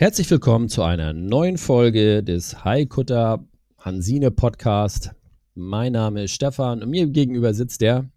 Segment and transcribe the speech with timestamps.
[0.00, 3.44] Herzlich willkommen zu einer neuen Folge des Haikutter
[3.78, 5.10] Hansine Podcast.
[5.56, 8.08] Mein Name ist Stefan und mir gegenüber sitzt der.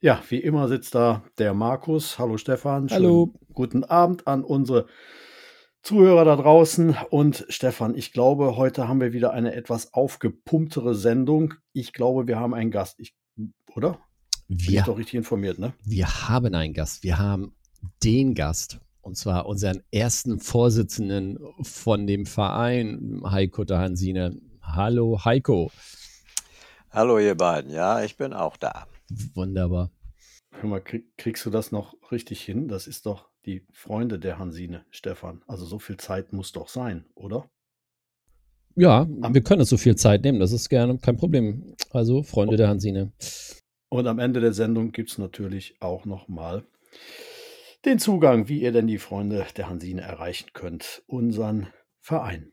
[0.00, 2.18] Ja, wie immer sitzt da der Markus.
[2.18, 2.88] Hallo Stefan.
[2.90, 3.32] Hallo.
[3.52, 4.88] Guten Abend an unsere
[5.82, 6.96] Zuhörer da draußen.
[7.10, 11.54] Und Stefan, ich glaube, heute haben wir wieder eine etwas aufgepumptere Sendung.
[11.72, 12.98] Ich glaube, wir haben einen Gast.
[12.98, 13.14] Ich,
[13.76, 14.00] oder?
[14.48, 15.74] Bin ich Wir, doch richtig informiert, ne?
[15.84, 17.04] wir haben einen Gast.
[17.04, 17.54] Wir haben
[18.02, 18.80] den Gast.
[19.02, 24.40] Und zwar unseren ersten Vorsitzenden von dem Verein Haikutter Hansine.
[24.62, 25.72] Hallo Heiko.
[26.90, 28.86] Hallo ihr beiden, ja, ich bin auch da.
[29.34, 29.90] Wunderbar.
[30.52, 32.68] Hör mal, krieg, kriegst du das noch richtig hin?
[32.68, 35.42] Das ist doch die Freunde der Hansine, Stefan.
[35.48, 37.50] Also so viel Zeit muss doch sein, oder?
[38.76, 40.38] Ja, wir können uns so viel Zeit nehmen.
[40.38, 41.74] Das ist gerne kein Problem.
[41.90, 43.12] Also, Freunde der Hansine.
[43.90, 46.64] Und am Ende der Sendung gibt es natürlich auch nochmal
[47.84, 51.02] den Zugang, wie ihr denn die Freunde der Hansine erreichen könnt.
[51.06, 51.68] Unseren
[52.00, 52.52] Verein.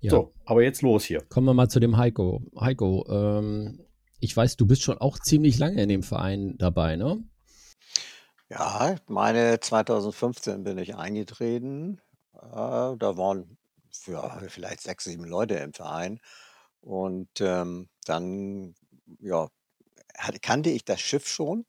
[0.00, 0.10] Ja.
[0.10, 1.20] So, aber jetzt los hier.
[1.28, 2.42] Kommen wir mal zu dem Heiko.
[2.58, 3.84] Heiko, ähm,
[4.18, 7.22] ich weiß, du bist schon auch ziemlich lange in dem Verein dabei, ne?
[8.48, 12.00] Ja, meine 2015 bin ich eingetreten.
[12.34, 13.58] Äh, da waren
[14.06, 16.20] ja, vielleicht sechs, sieben Leute im Verein.
[16.80, 18.74] Und ähm, dann
[19.20, 19.48] ja,
[20.16, 21.66] hatte, kannte ich das Schiff schon,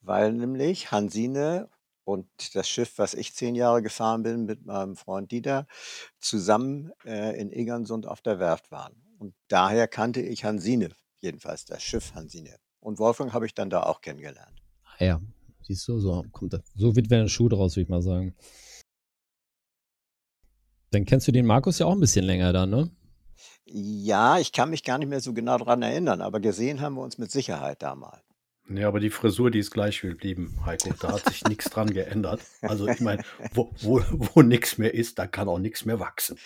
[0.00, 1.68] weil nämlich Hansine
[2.08, 5.66] und das Schiff, was ich zehn Jahre gefahren bin mit meinem Freund Dieter,
[6.20, 8.94] zusammen äh, in Egernsund auf der Werft waren.
[9.18, 10.88] Und daher kannte ich Hansine,
[11.20, 12.56] jedenfalls das Schiff Hansine.
[12.80, 14.62] Und Wolfgang habe ich dann da auch kennengelernt.
[14.84, 15.20] Ah Ja,
[15.60, 16.62] siehst du, so kommt das.
[16.74, 18.34] So wird wäre ein Schuh draus, würde ich mal sagen.
[20.90, 22.90] Dann kennst du den Markus ja auch ein bisschen länger dann, ne?
[23.66, 27.02] Ja, ich kann mich gar nicht mehr so genau daran erinnern, aber gesehen haben wir
[27.02, 28.27] uns mit Sicherheit damals.
[28.70, 30.90] Ja, aber die Frisur, die ist gleich geblieben, Heiko.
[31.00, 32.40] Da hat sich nichts dran geändert.
[32.60, 33.22] Also ich meine,
[33.54, 36.36] wo, wo, wo nichts mehr ist, da kann auch nichts mehr wachsen.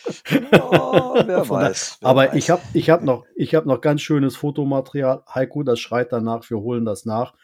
[0.52, 1.98] Oh, wer weiß.
[2.00, 2.34] wer aber weiß.
[2.34, 5.24] ich habe ich hab noch, ich hab noch ganz schönes Fotomaterial.
[5.34, 7.34] Heiko, das schreit danach, wir holen das nach.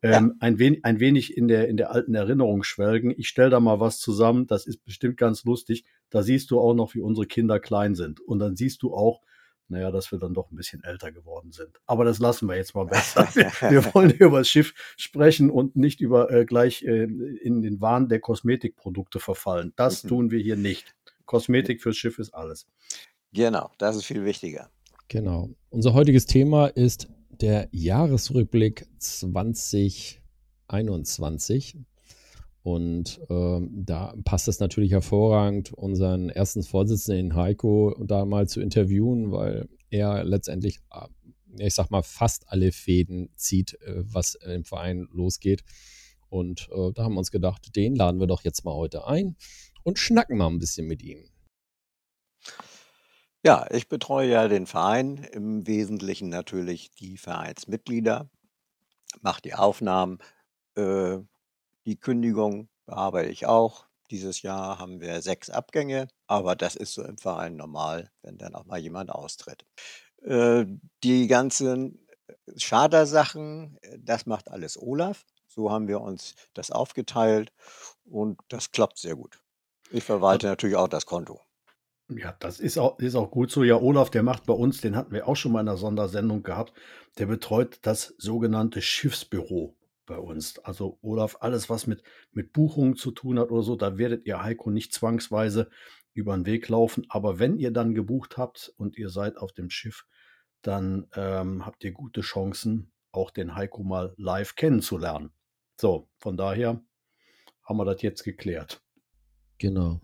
[0.00, 3.12] Ähm, ein, wenig, ein wenig in der, in der alten Erinnerung schwelgen.
[3.16, 5.84] Ich stelle da mal was zusammen, das ist bestimmt ganz lustig.
[6.10, 8.20] Da siehst du auch noch, wie unsere Kinder klein sind.
[8.20, 9.20] Und dann siehst du auch,
[9.68, 11.80] naja, dass wir dann doch ein bisschen älter geworden sind.
[11.86, 13.26] Aber das lassen wir jetzt mal besser.
[13.34, 18.08] Wir, wollen über das Schiff sprechen und nicht über äh, gleich äh, in den Wahn
[18.08, 19.72] der Kosmetikprodukte verfallen.
[19.76, 20.08] Das Mhm.
[20.08, 20.94] tun wir hier nicht.
[21.26, 22.66] Kosmetik fürs Schiff ist alles.
[23.32, 24.70] Genau, das ist viel wichtiger.
[25.08, 25.50] Genau.
[25.70, 31.78] Unser heutiges Thema ist der Jahresrückblick 2021.
[32.68, 39.32] Und ähm, da passt es natürlich hervorragend, unseren ersten Vorsitzenden Heiko da mal zu interviewen,
[39.32, 41.06] weil er letztendlich, äh,
[41.64, 45.64] ich sag mal, fast alle Fäden zieht, äh, was im Verein losgeht.
[46.28, 49.36] Und äh, da haben wir uns gedacht, den laden wir doch jetzt mal heute ein
[49.82, 51.24] und schnacken mal ein bisschen mit ihm.
[53.42, 58.28] Ja, ich betreue ja den Verein, im Wesentlichen natürlich die Vereinsmitglieder,
[59.22, 60.18] mache die Aufnahmen,
[60.76, 61.16] äh,
[61.88, 63.86] die Kündigung bearbeite ich auch.
[64.10, 68.54] Dieses Jahr haben wir sechs Abgänge, aber das ist so im Verein normal, wenn dann
[68.54, 69.64] auch mal jemand austritt.
[70.22, 70.66] Äh,
[71.02, 72.06] die ganzen
[72.56, 75.24] Schadersachen, äh, das macht alles Olaf.
[75.46, 77.52] So haben wir uns das aufgeteilt
[78.04, 79.40] und das klappt sehr gut.
[79.90, 81.40] Ich verwalte natürlich auch das Konto.
[82.10, 83.64] Ja, das ist auch, ist auch gut so.
[83.64, 86.42] Ja, Olaf, der macht bei uns, den hatten wir auch schon mal in einer Sondersendung
[86.42, 86.74] gehabt,
[87.16, 89.77] der betreut das sogenannte Schiffsbüro
[90.08, 90.58] bei uns.
[90.60, 92.02] Also Olaf, alles, was mit,
[92.32, 95.70] mit Buchungen zu tun hat oder so, da werdet ihr Heiko nicht zwangsweise
[96.14, 97.06] über den Weg laufen.
[97.08, 100.06] Aber wenn ihr dann gebucht habt und ihr seid auf dem Schiff,
[100.62, 105.30] dann ähm, habt ihr gute Chancen, auch den Heiko mal live kennenzulernen.
[105.80, 106.82] So, von daher
[107.62, 108.82] haben wir das jetzt geklärt.
[109.58, 110.00] Genau.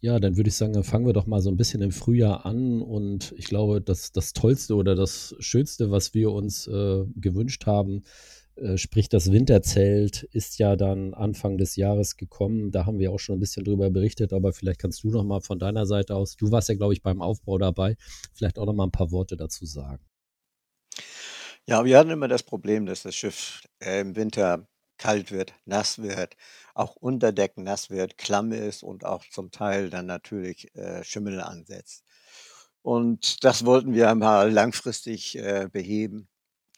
[0.00, 2.82] Ja, dann würde ich sagen, fangen wir doch mal so ein bisschen im Frühjahr an.
[2.82, 8.02] Und ich glaube, das, das Tollste oder das Schönste, was wir uns äh, gewünscht haben,
[8.76, 12.70] sprich das Winterzelt, ist ja dann Anfang des Jahres gekommen.
[12.70, 15.40] Da haben wir auch schon ein bisschen drüber berichtet, aber vielleicht kannst du noch mal
[15.40, 17.96] von deiner Seite aus, du warst ja, glaube ich, beim Aufbau dabei,
[18.34, 20.04] vielleicht auch noch mal ein paar Worte dazu sagen.
[21.66, 24.66] Ja, wir hatten immer das Problem, dass das Schiff äh, im Winter
[24.98, 26.36] kalt wird, nass wird,
[26.74, 31.40] auch unter Deck nass wird, klamm ist und auch zum Teil dann natürlich äh, Schimmel
[31.40, 32.04] ansetzt.
[32.82, 36.28] Und das wollten wir mal langfristig äh, beheben.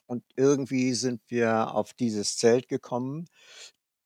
[0.07, 3.27] Und irgendwie sind wir auf dieses Zelt gekommen,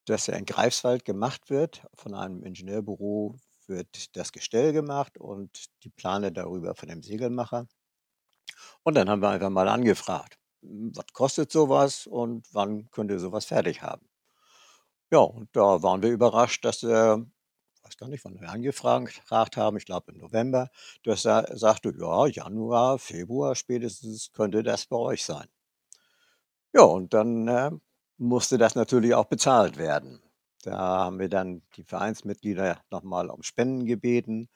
[0.06, 1.86] das ja in Greifswald gemacht wird.
[1.94, 3.38] Von einem Ingenieurbüro
[3.68, 7.68] wird das Gestell gemacht und die Plane darüber von dem Segelmacher.
[8.84, 13.20] Und dann haben wir einfach mal angefragt, hm, was kostet sowas und wann könnt ihr
[13.20, 14.08] sowas fertig haben?
[15.12, 17.26] Ja, und da waren wir überrascht, dass er,
[17.84, 20.70] weiß gar nicht, wann wir angefragt haben, ich glaube im November,
[21.04, 25.48] dass er sagte, ja, Januar, Februar spätestens könnte das bei euch sein.
[26.74, 27.72] Ja, und dann äh,
[28.18, 30.22] musste das natürlich auch bezahlt werden.
[30.64, 34.50] Da haben wir dann die Vereinsmitglieder nochmal um Spenden gebeten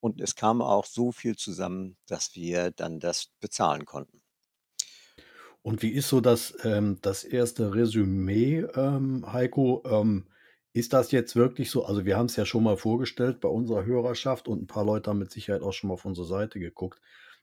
[0.00, 4.22] und es kam auch so viel zusammen, dass wir dann das bezahlen konnten.
[5.62, 9.82] Und wie ist so das, ähm, das erste Resümee, ähm, Heiko?
[9.86, 10.26] Ähm,
[10.74, 11.84] ist das jetzt wirklich so?
[11.86, 15.10] Also wir haben es ja schon mal vorgestellt bei unserer Hörerschaft und ein paar Leute
[15.10, 17.00] haben mit Sicherheit auch schon mal auf unsere Seite geguckt.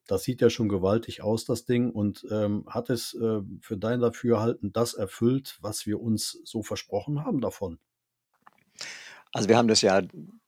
[0.07, 1.91] Das sieht ja schon gewaltig aus, das Ding.
[1.91, 7.23] Und ähm, hat es äh, für dein Dafürhalten das erfüllt, was wir uns so versprochen
[7.23, 7.79] haben davon?
[9.31, 10.01] Also wir haben das ja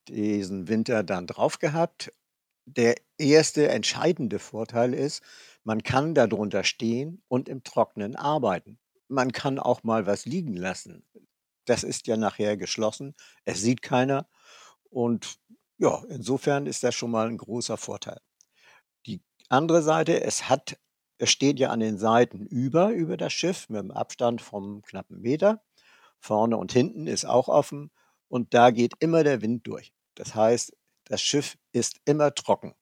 [0.08, 2.12] diesen Winter dann drauf gehabt.
[2.66, 5.22] Der erste entscheidende Vorteil ist,
[5.64, 8.80] man kann darunter stehen und im Trocknen arbeiten.
[9.08, 11.06] Man kann auch mal was liegen lassen.
[11.66, 13.16] Das ist ja nachher geschlossen.
[13.46, 14.28] Es sieht keiner.
[14.90, 15.40] Und
[15.78, 18.20] ja, insofern ist das schon mal ein großer Vorteil.
[19.54, 20.78] Andere Seite, es hat,
[21.20, 25.22] es steht ja an den Seiten über, über das Schiff mit einem Abstand vom knappen
[25.22, 25.62] Meter.
[26.20, 27.92] Vorne und hinten ist auch offen
[28.30, 29.94] und da geht immer der Wind durch.
[30.16, 30.74] Das heißt,
[31.06, 32.74] das Schiff ist immer trocken.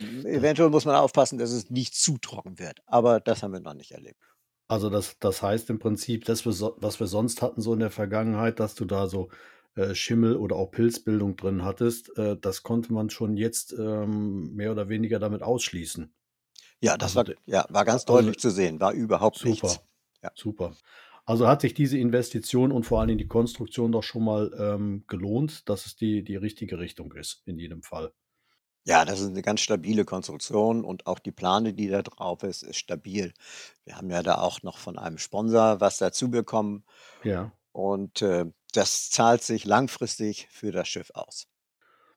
[0.00, 3.74] Eventuell muss man aufpassen, dass es nicht zu trocken wird, aber das haben wir noch
[3.74, 4.20] nicht erlebt.
[4.68, 8.60] Also das, das heißt im Prinzip, das, was wir sonst hatten so in der Vergangenheit,
[8.60, 9.30] dass du da so
[9.94, 14.88] Schimmel oder auch Pilzbildung drin hattest, äh, das konnte man schon jetzt ähm, mehr oder
[14.88, 16.12] weniger damit ausschließen.
[16.80, 19.80] Ja, das also, war, ja, war ganz also deutlich zu sehen, war überhaupt super, nichts.
[20.22, 20.30] Ja.
[20.34, 20.74] Super.
[21.24, 25.68] Also hat sich diese Investition und vor allem die Konstruktion doch schon mal ähm, gelohnt,
[25.68, 28.12] dass es die, die richtige Richtung ist, in jedem Fall.
[28.84, 32.62] Ja, das ist eine ganz stabile Konstruktion und auch die Plane, die da drauf ist,
[32.62, 33.34] ist stabil.
[33.84, 36.84] Wir haben ja da auch noch von einem Sponsor was dazu bekommen
[37.22, 37.52] Ja.
[37.72, 41.46] und äh, das zahlt sich langfristig für das Schiff aus.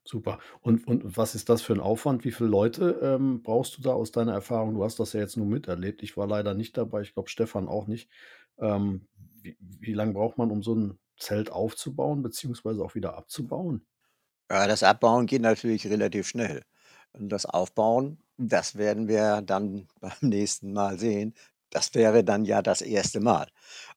[0.05, 0.39] Super.
[0.61, 2.25] Und, und was ist das für ein Aufwand?
[2.25, 4.73] Wie viele Leute ähm, brauchst du da aus deiner Erfahrung?
[4.73, 6.03] Du hast das ja jetzt nur miterlebt.
[6.03, 7.01] Ich war leider nicht dabei.
[7.01, 8.09] Ich glaube, Stefan auch nicht.
[8.59, 9.07] Ähm,
[9.41, 13.85] wie, wie lange braucht man, um so ein Zelt aufzubauen, beziehungsweise auch wieder abzubauen?
[14.51, 16.63] Ja, das Abbauen geht natürlich relativ schnell.
[17.13, 21.33] Und das Aufbauen, das werden wir dann beim nächsten Mal sehen.
[21.73, 23.47] Das wäre dann ja das erste Mal.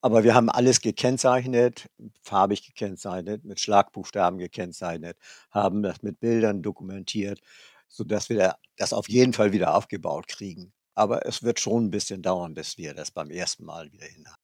[0.00, 1.90] Aber wir haben alles gekennzeichnet,
[2.22, 5.18] farbig gekennzeichnet, mit Schlagbuchstaben gekennzeichnet,
[5.50, 7.38] haben das mit Bildern dokumentiert,
[7.86, 10.72] sodass wir das auf jeden Fall wieder aufgebaut kriegen.
[10.94, 14.24] Aber es wird schon ein bisschen dauern, bis wir das beim ersten Mal wieder hin
[14.26, 14.40] haben.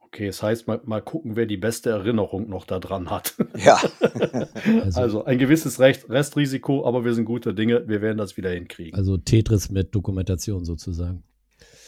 [0.00, 3.36] Okay, das heißt, mal, mal gucken, wer die beste Erinnerung noch daran hat.
[3.56, 3.80] Ja.
[4.82, 8.50] also, also, ein gewisses Recht, Restrisiko, aber wir sind gute Dinge, wir werden das wieder
[8.50, 8.98] hinkriegen.
[8.98, 11.22] Also Tetris mit Dokumentation sozusagen.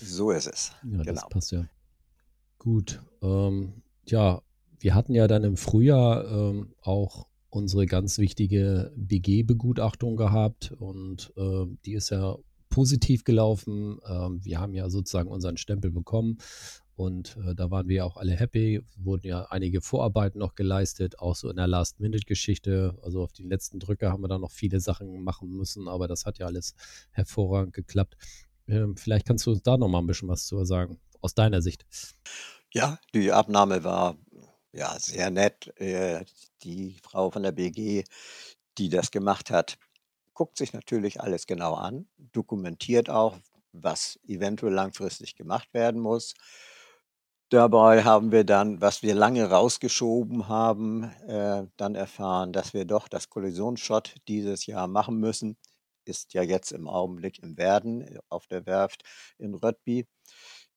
[0.00, 0.72] So ist es.
[0.82, 1.04] Ja, genau.
[1.04, 1.64] das passt ja.
[2.58, 3.02] Gut.
[3.22, 4.42] Ähm, ja,
[4.80, 11.64] wir hatten ja dann im Frühjahr ähm, auch unsere ganz wichtige BG-Begutachtung gehabt und äh,
[11.84, 12.36] die ist ja
[12.68, 13.98] positiv gelaufen.
[14.06, 16.38] Ähm, wir haben ja sozusagen unseren Stempel bekommen
[16.98, 21.36] und äh, da waren wir auch alle happy, wurden ja einige Vorarbeiten noch geleistet, auch
[21.36, 22.98] so in der Last-Minute-Geschichte.
[23.02, 26.26] Also auf die letzten Drücke haben wir da noch viele Sachen machen müssen, aber das
[26.26, 26.74] hat ja alles
[27.12, 28.16] hervorragend geklappt.
[28.68, 31.62] Ähm, vielleicht kannst du uns da noch mal ein bisschen was zu sagen, aus deiner
[31.62, 31.86] Sicht.
[32.72, 34.16] Ja, die Abnahme war
[34.72, 35.72] ja sehr nett.
[35.80, 36.24] Äh,
[36.62, 38.04] die Frau von der BG,
[38.76, 39.78] die das gemacht hat,
[40.34, 43.38] guckt sich natürlich alles genau an, dokumentiert auch,
[43.72, 46.34] was eventuell langfristig gemacht werden muss.
[47.50, 53.08] Dabei haben wir dann, was wir lange rausgeschoben haben, äh, dann erfahren, dass wir doch
[53.08, 55.56] das Kollisionsshot dieses Jahr machen müssen.
[56.08, 59.02] Ist ja jetzt im Augenblick im Werden äh, auf der Werft
[59.38, 60.06] in Röttby.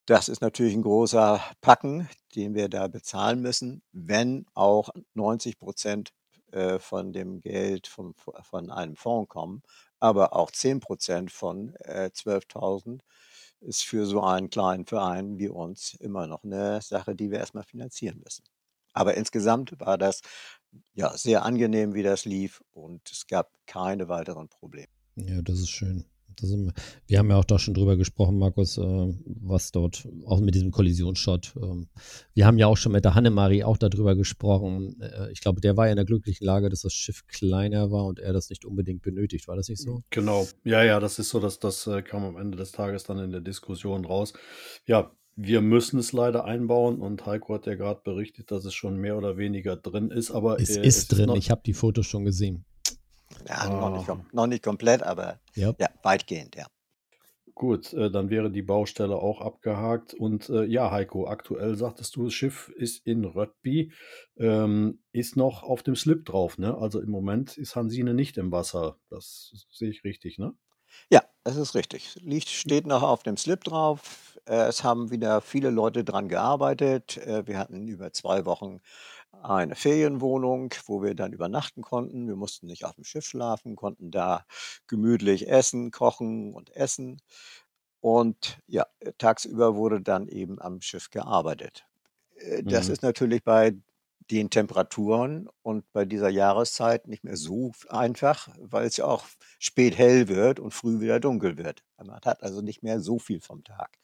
[0.05, 6.11] Das ist natürlich ein großer Packen, den wir da bezahlen müssen, wenn auch 90 Prozent
[6.51, 9.63] äh, von dem Geld vom, von einem Fonds kommen,
[9.99, 12.99] aber auch 10 Prozent von äh, 12.000
[13.61, 17.63] ist für so einen kleinen Verein wie uns immer noch eine Sache, die wir erstmal
[17.63, 18.43] finanzieren müssen.
[18.93, 20.21] Aber insgesamt war das
[20.93, 25.00] ja sehr angenehm, wie das lief und es gab keine weiteren Probleme.
[25.15, 26.05] Ja, das ist schön.
[26.39, 26.49] Das,
[27.07, 30.71] wir haben ja auch da schon drüber gesprochen, Markus, äh, was dort, auch mit diesem
[30.71, 31.53] Kollisionsshot.
[31.61, 31.87] Ähm,
[32.33, 34.99] wir haben ja auch schon mit der Hannemarie auch darüber gesprochen.
[35.01, 38.05] Äh, ich glaube, der war ja in der glücklichen Lage, dass das Schiff kleiner war
[38.05, 39.47] und er das nicht unbedingt benötigt.
[39.47, 40.03] War das nicht so?
[40.09, 40.47] Genau.
[40.63, 43.31] Ja, ja, das ist so, dass das äh, kam am Ende des Tages dann in
[43.31, 44.33] der Diskussion raus.
[44.85, 48.97] Ja, wir müssen es leider einbauen und Heiko hat ja gerade berichtet, dass es schon
[48.97, 51.29] mehr oder weniger drin ist, aber es äh, ist es drin.
[51.29, 52.65] Ist ich habe die Fotos schon gesehen.
[53.47, 53.69] Ja, ah.
[53.69, 55.75] noch, nicht, noch, nicht, komplett, aber yep.
[55.79, 56.65] ja, weitgehend, ja.
[57.53, 60.13] Gut, äh, dann wäre die Baustelle auch abgehakt.
[60.13, 63.91] Und äh, ja, Heiko, aktuell sagtest du, das Schiff ist in Röttby,
[64.37, 66.75] ähm, ist noch auf dem Slip drauf, ne?
[66.77, 68.97] Also im Moment ist Hansine nicht im Wasser.
[69.09, 70.53] Das sehe ich richtig, ne?
[71.09, 72.15] Ja, das ist richtig.
[72.21, 74.39] Liegt, steht noch auf dem Slip drauf.
[74.45, 77.17] Es haben wieder viele Leute dran gearbeitet.
[77.17, 78.81] Äh, wir hatten über zwei Wochen
[79.31, 82.27] eine Ferienwohnung, wo wir dann übernachten konnten.
[82.27, 84.45] Wir mussten nicht auf dem Schiff schlafen, konnten da
[84.87, 87.21] gemütlich essen, kochen und essen.
[88.01, 88.85] Und ja,
[89.17, 91.85] tagsüber wurde dann eben am Schiff gearbeitet.
[92.35, 92.93] Äh, das Mhm.
[92.93, 93.75] ist natürlich bei
[94.31, 99.25] den Temperaturen und bei dieser Jahreszeit nicht mehr so einfach, weil es ja auch
[99.59, 101.83] spät hell wird und früh wieder dunkel wird.
[101.97, 103.97] Man hat also nicht mehr so viel vom Tag.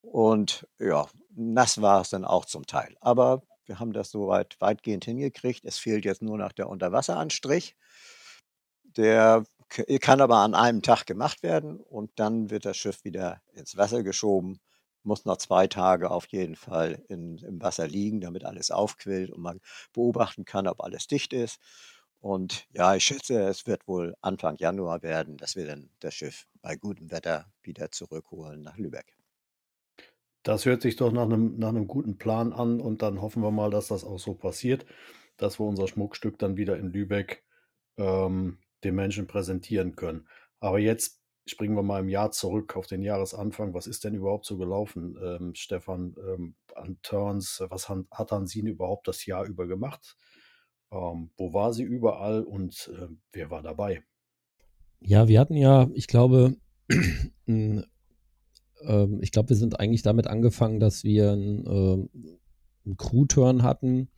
[0.00, 2.96] Und ja, nass war es dann auch zum Teil.
[3.00, 5.64] Aber wir haben das soweit weitgehend hingekriegt.
[5.64, 7.76] Es fehlt jetzt nur noch der Unterwasseranstrich.
[8.84, 9.44] Der
[10.00, 14.02] kann aber an einem Tag gemacht werden und dann wird das Schiff wieder ins Wasser
[14.02, 14.60] geschoben.
[15.02, 19.40] Muss noch zwei Tage auf jeden Fall in, im Wasser liegen, damit alles aufquillt und
[19.40, 19.60] man
[19.92, 21.58] beobachten kann, ob alles dicht ist.
[22.20, 26.46] Und ja, ich schätze, es wird wohl Anfang Januar werden, dass wir dann das Schiff
[26.60, 29.16] bei gutem Wetter wieder zurückholen nach Lübeck.
[30.42, 33.50] Das hört sich doch nach einem, nach einem guten Plan an und dann hoffen wir
[33.50, 34.86] mal, dass das auch so passiert,
[35.36, 37.44] dass wir unser Schmuckstück dann wieder in Lübeck
[37.96, 40.26] ähm, den Menschen präsentieren können.
[40.60, 43.74] Aber jetzt springen wir mal im Jahr zurück auf den Jahresanfang.
[43.74, 47.62] Was ist denn überhaupt so gelaufen, ähm, Stefan, ähm, an Turns?
[47.68, 50.16] Was hat, hat Hansine überhaupt das Jahr über gemacht?
[50.90, 54.02] Ähm, wo war sie überall und äh, wer war dabei?
[55.00, 56.56] Ja, wir hatten ja, ich glaube,
[58.86, 62.08] ähm, ich glaube, wir sind eigentlich damit angefangen, dass wir einen, äh,
[62.84, 64.08] einen Crew-Turn hatten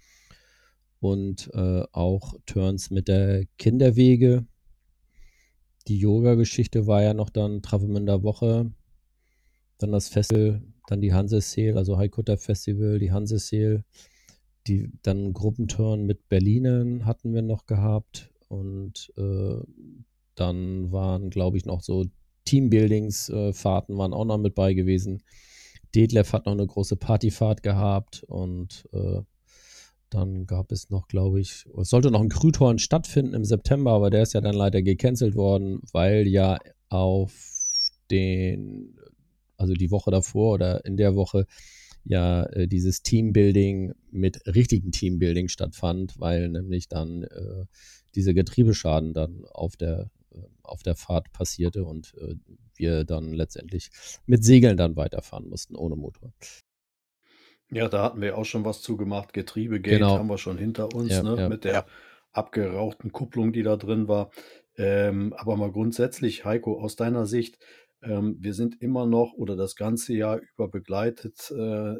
[1.01, 4.47] und äh, auch Turns mit der Kinderwege.
[5.87, 8.73] Die Yoga-Geschichte war ja noch dann Travemünder Woche,
[9.79, 13.85] dann das Festival, dann die Hanseseel, also Haikutter Festival, die Hanseseel,
[14.67, 19.59] die dann Gruppenturn mit Berlinern hatten wir noch gehabt und äh,
[20.35, 22.07] dann waren, glaube ich, noch so
[22.45, 25.23] Teambuildingsfahrten waren auch noch mit bei gewesen.
[25.95, 29.21] Detlef hat noch eine große Partyfahrt gehabt und äh,
[30.11, 34.11] dann gab es noch, glaube ich, es sollte noch ein Krüthorn stattfinden im September, aber
[34.11, 36.59] der ist ja dann leider gecancelt worden, weil ja
[36.89, 37.33] auf
[38.11, 38.97] den,
[39.57, 41.47] also die Woche davor oder in der Woche
[42.05, 47.65] ja äh, dieses Teambuilding mit richtigen Teambuilding stattfand, weil nämlich dann äh,
[48.15, 50.11] diese Getriebeschaden dann auf der
[50.63, 52.35] auf der Fahrt passierte und äh,
[52.75, 53.91] wir dann letztendlich
[54.27, 56.33] mit Segeln dann weiterfahren mussten ohne Motor.
[57.71, 59.33] Ja, da hatten wir auch schon was zugemacht.
[59.33, 60.19] Getriebegate genau.
[60.19, 61.37] haben wir schon hinter uns, ja, ne?
[61.37, 61.49] ja.
[61.49, 61.87] mit der
[62.33, 64.31] abgerauchten Kupplung, die da drin war.
[64.77, 67.59] Ähm, aber mal grundsätzlich, Heiko, aus deiner Sicht,
[68.03, 71.95] ähm, wir sind immer noch oder das ganze Jahr über begleitet, äh,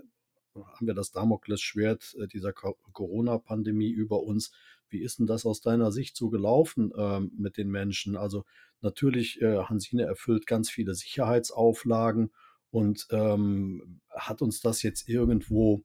[0.55, 4.53] haben wir das Damoklesschwert äh, dieser Corona-Pandemie über uns.
[4.95, 8.17] Wie ist denn das aus deiner Sicht so gelaufen ähm, mit den Menschen?
[8.17, 8.45] Also
[8.81, 12.31] natürlich, äh, Hansine erfüllt ganz viele Sicherheitsauflagen
[12.71, 15.83] und ähm, hat uns das jetzt irgendwo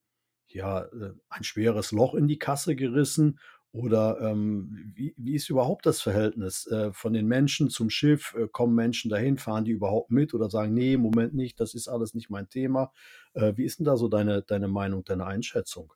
[0.48, 3.40] ja äh, ein schweres Loch in die Kasse gerissen?
[3.72, 8.36] Oder ähm, wie, wie ist überhaupt das Verhältnis äh, von den Menschen zum Schiff?
[8.36, 11.88] Äh, kommen Menschen dahin, fahren die überhaupt mit oder sagen, nee, Moment nicht, das ist
[11.88, 12.92] alles nicht mein Thema?
[13.34, 15.94] Äh, wie ist denn da so deine, deine Meinung, deine Einschätzung?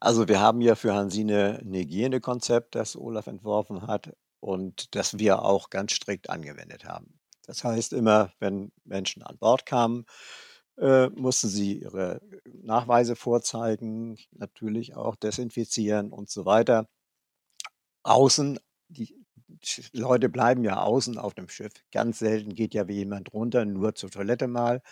[0.00, 5.42] Also wir haben ja für Hansine ein Hygienekonzept, das Olaf entworfen hat und das wir
[5.42, 7.18] auch ganz strikt angewendet haben.
[7.46, 10.04] Das heißt immer, wenn Menschen an Bord kamen,
[10.78, 16.88] äh, mussten sie ihre Nachweise vorzeigen, natürlich auch desinfizieren und so weiter.
[18.02, 19.15] Außen, die
[19.92, 21.72] Leute bleiben ja außen auf dem Schiff.
[21.92, 24.82] Ganz selten geht ja wie jemand runter, nur zur Toilette mal.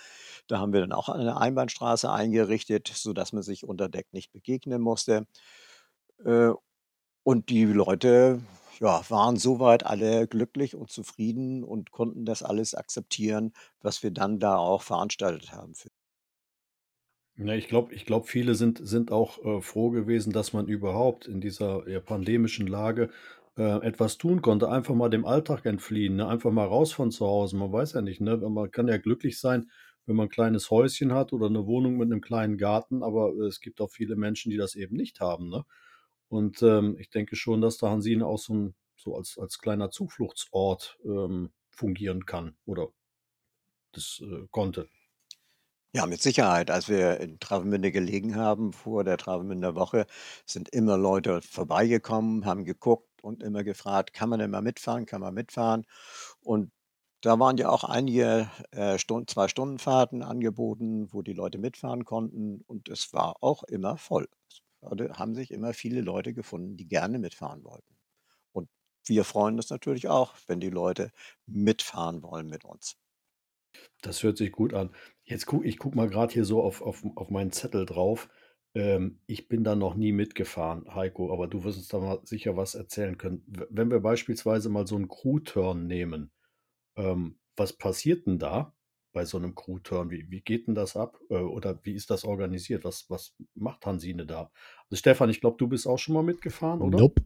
[0.46, 4.80] Da haben wir dann auch eine Einbahnstraße eingerichtet, sodass man sich unter Deck nicht begegnen
[4.80, 5.26] musste.
[6.24, 6.50] Äh,
[7.22, 8.40] und die Leute
[8.80, 14.38] ja, waren soweit alle glücklich und zufrieden und konnten das alles akzeptieren, was wir dann
[14.38, 15.74] da auch veranstaltet haben.
[17.36, 21.26] Ja, ich glaube, ich glaube, viele sind, sind auch äh, froh gewesen, dass man überhaupt
[21.26, 23.10] in dieser pandemischen Lage
[23.56, 26.26] äh, etwas tun konnte, einfach mal dem Alltag entfliehen, ne?
[26.26, 27.56] einfach mal raus von zu Hause.
[27.56, 28.36] Man weiß ja nicht, ne?
[28.36, 29.70] man kann ja glücklich sein,
[30.06, 33.60] wenn man ein kleines Häuschen hat oder eine Wohnung mit einem kleinen Garten, aber es
[33.60, 35.48] gibt auch viele Menschen, die das eben nicht haben.
[35.48, 35.64] Ne?
[36.28, 39.90] Und ähm, ich denke schon, dass der Hansine auch so, ein, so als, als kleiner
[39.90, 42.88] Zufluchtsort ähm, fungieren kann oder
[43.92, 44.88] das äh, konnte.
[45.96, 46.72] Ja, mit Sicherheit.
[46.72, 50.06] Als wir in Travemünde gelegen haben, vor der Travemünder Woche,
[50.44, 55.34] sind immer Leute vorbeigekommen, haben geguckt und immer gefragt, kann man mal mitfahren, kann man
[55.34, 55.86] mitfahren?
[56.40, 56.72] Und
[57.22, 62.88] da waren ja auch einige äh, zwei Stundenfahrten angeboten, wo die Leute mitfahren konnten und
[62.88, 64.28] es war auch immer voll.
[64.50, 64.62] Es
[65.18, 67.96] haben sich immer viele Leute gefunden, die gerne mitfahren wollten.
[68.52, 68.68] Und
[69.06, 71.12] wir freuen uns natürlich auch, wenn die Leute
[71.46, 72.96] mitfahren wollen mit uns.
[74.02, 74.94] Das hört sich gut an.
[75.24, 78.28] Jetzt guck ich gucke mal gerade hier so auf auf auf meinen Zettel drauf.
[78.74, 82.56] Ähm, ich bin da noch nie mitgefahren, Heiko, aber du wirst uns da mal sicher
[82.56, 83.42] was erzählen können.
[83.70, 86.32] wenn wir beispielsweise mal so einen Crew-Turn nehmen,
[86.96, 88.74] ähm, was passiert denn da
[89.12, 90.10] bei so einem Crew-Turn?
[90.10, 91.20] Wie wie geht denn das ab?
[91.30, 92.84] Äh, oder wie ist das organisiert?
[92.84, 94.50] Was was macht Hansine da?
[94.90, 96.98] Also, Stefan, ich glaube, du bist auch schon mal mitgefahren, oder?
[96.98, 97.22] Nope.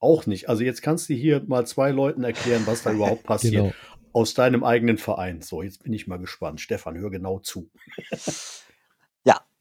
[0.00, 0.48] Auch nicht.
[0.48, 3.54] Also, jetzt kannst du hier mal zwei Leuten erklären, was da überhaupt passiert.
[3.54, 3.72] Genau
[4.14, 5.40] aus deinem eigenen Verein.
[5.40, 6.60] So, jetzt bin ich mal gespannt.
[6.60, 7.70] Stefan, hör genau zu.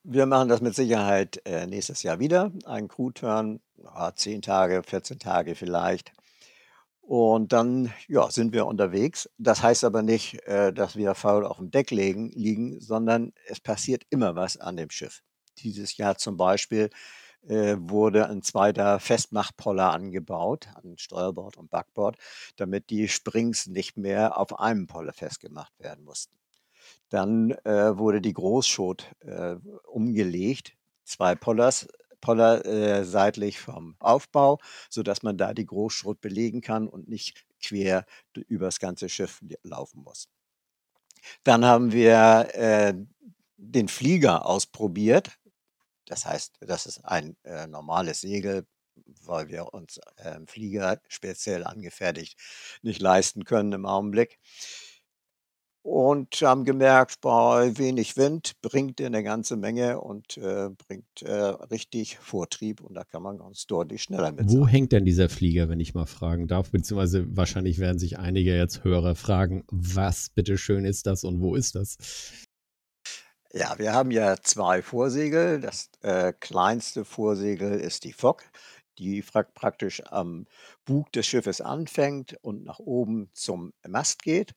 [0.03, 2.51] wir machen das mit Sicherheit äh, nächstes Jahr wieder.
[2.65, 3.59] Ein Crew-Turn,
[4.15, 6.11] 10 Tage, 14 Tage vielleicht.
[7.01, 9.29] Und dann ja, sind wir unterwegs.
[9.37, 13.59] Das heißt aber nicht, äh, dass wir faul auf dem Deck liegen, liegen, sondern es
[13.59, 15.21] passiert immer was an dem Schiff.
[15.59, 16.89] Dieses Jahr zum Beispiel
[17.47, 22.17] äh, wurde ein zweiter Festmachpoller angebaut an Steuerbord und Backbord,
[22.55, 26.40] damit die Springs nicht mehr auf einem Poller festgemacht werden mussten.
[27.11, 31.87] Dann äh, wurde die Großschot äh, umgelegt, zwei Pollers,
[32.21, 38.05] Poller äh, seitlich vom Aufbau, sodass man da die Großschrot belegen kann und nicht quer
[38.47, 40.29] übers ganze Schiff laufen muss.
[41.43, 42.93] Dann haben wir äh,
[43.57, 45.37] den Flieger ausprobiert.
[46.05, 48.65] Das heißt, das ist ein äh, normales Segel,
[49.25, 52.39] weil wir uns äh, Flieger speziell angefertigt
[52.81, 54.39] nicht leisten können im Augenblick.
[55.83, 61.31] Und haben gemerkt, bei wenig Wind bringt er eine ganze Menge und äh, bringt äh,
[61.31, 64.47] richtig Vortrieb und da kann man ganz deutlich schneller mit.
[64.47, 64.67] Wo sein.
[64.67, 66.69] hängt denn dieser Flieger, wenn ich mal fragen darf?
[66.69, 71.73] Beziehungsweise wahrscheinlich werden sich einige jetzt Hörer fragen, was bitteschön ist das und wo ist
[71.73, 71.97] das?
[73.53, 75.59] Ja, wir haben ja zwei Vorsegel.
[75.59, 78.43] Das äh, kleinste Vorsegel ist die Fock,
[78.97, 80.45] die praktisch am
[80.85, 84.53] Bug des Schiffes anfängt und nach oben zum Mast geht.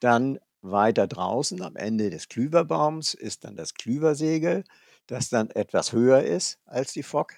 [0.00, 4.64] Dann weiter draußen am Ende des Klüverbaums ist dann das Klüversegel,
[5.06, 7.34] das dann etwas höher ist als die Fock.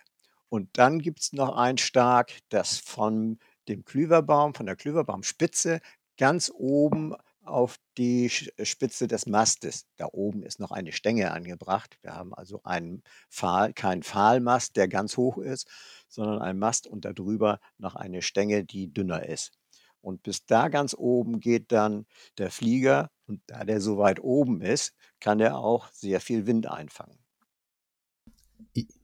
[0.49, 3.39] Und dann gibt es noch ein Stark, das von
[3.69, 5.81] dem Klüverbaum, von der Klüverbaumspitze
[6.17, 7.15] ganz oben
[7.47, 9.87] auf die äh, Spitze des Mastes.
[9.97, 11.99] Da oben ist noch eine Stänge angebracht.
[12.03, 15.69] Wir haben also einen Pfahl, keinen Pfahlmast, der ganz hoch ist,
[16.09, 19.53] sondern einen Mast und darüber noch eine Stänge, die dünner ist.
[20.07, 22.07] Und bis da ganz oben geht dann
[22.39, 26.69] der Flieger und da der so weit oben ist, kann er auch sehr viel Wind
[26.69, 27.19] einfangen.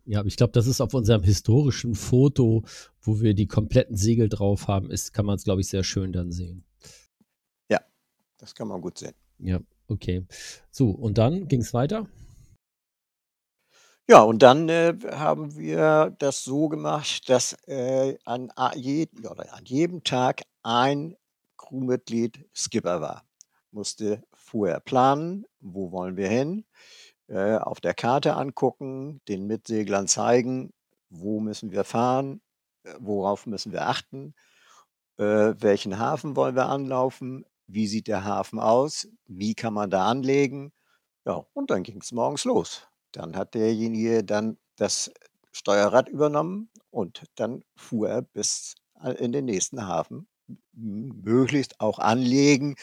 [0.05, 2.62] Ja, ich glaube, das ist auf unserem historischen Foto,
[3.01, 6.12] wo wir die kompletten Segel drauf haben, ist, kann man es, glaube ich, sehr schön
[6.12, 6.65] dann sehen.
[8.43, 9.15] Das kann man gut sehen.
[9.38, 10.27] Ja, okay.
[10.73, 12.09] So, und dann ging es weiter?
[14.09, 19.65] Ja, und dann äh, haben wir das so gemacht, dass äh, an, je, oder an
[19.65, 21.17] jedem Tag ein
[21.57, 23.25] Crewmitglied Skipper war.
[23.71, 26.65] Musste vorher planen, wo wollen wir hin,
[27.29, 30.73] äh, auf der Karte angucken, den Mitseglern zeigen,
[31.11, 32.43] wo müssen wir fahren,
[32.85, 34.35] äh, worauf müssen wir achten,
[35.19, 39.09] äh, welchen Hafen wollen wir anlaufen, wie sieht der Hafen aus?
[39.27, 40.73] Wie kann man da anlegen?
[41.27, 42.87] Ja, und dann ging es morgens los.
[43.12, 45.11] Dann hat derjenige dann das
[45.53, 48.75] Steuerrad übernommen und dann fuhr er bis
[49.18, 50.29] in den nächsten Hafen,
[50.72, 52.77] möglichst auch anlegen.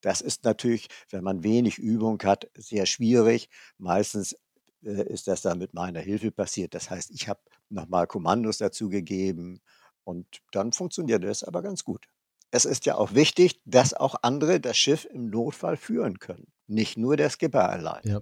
[0.00, 3.48] Das ist natürlich, wenn man wenig Übung hat, sehr schwierig.
[3.78, 4.36] Meistens
[4.84, 6.74] äh, ist das dann mit meiner Hilfe passiert.
[6.74, 9.60] Das heißt, ich habe nochmal Kommandos dazu gegeben
[10.04, 12.06] und dann funktioniert es aber ganz gut.
[12.50, 16.52] Es ist ja auch wichtig, dass auch andere das Schiff im Notfall führen können.
[16.66, 18.02] Nicht nur der Skipper allein.
[18.04, 18.20] Ja.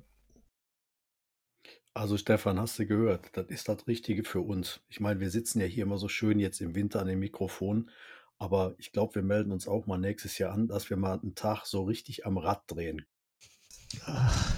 [1.95, 4.81] Also Stefan, hast du gehört, das ist das Richtige für uns.
[4.89, 7.91] Ich meine, wir sitzen ja hier immer so schön jetzt im Winter an dem Mikrofon,
[8.39, 11.35] aber ich glaube, wir melden uns auch mal nächstes Jahr an, dass wir mal einen
[11.35, 13.05] Tag so richtig am Rad drehen.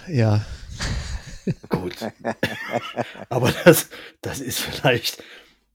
[0.09, 0.47] Ja.
[1.69, 1.97] Gut.
[3.29, 5.23] aber das, das ist vielleicht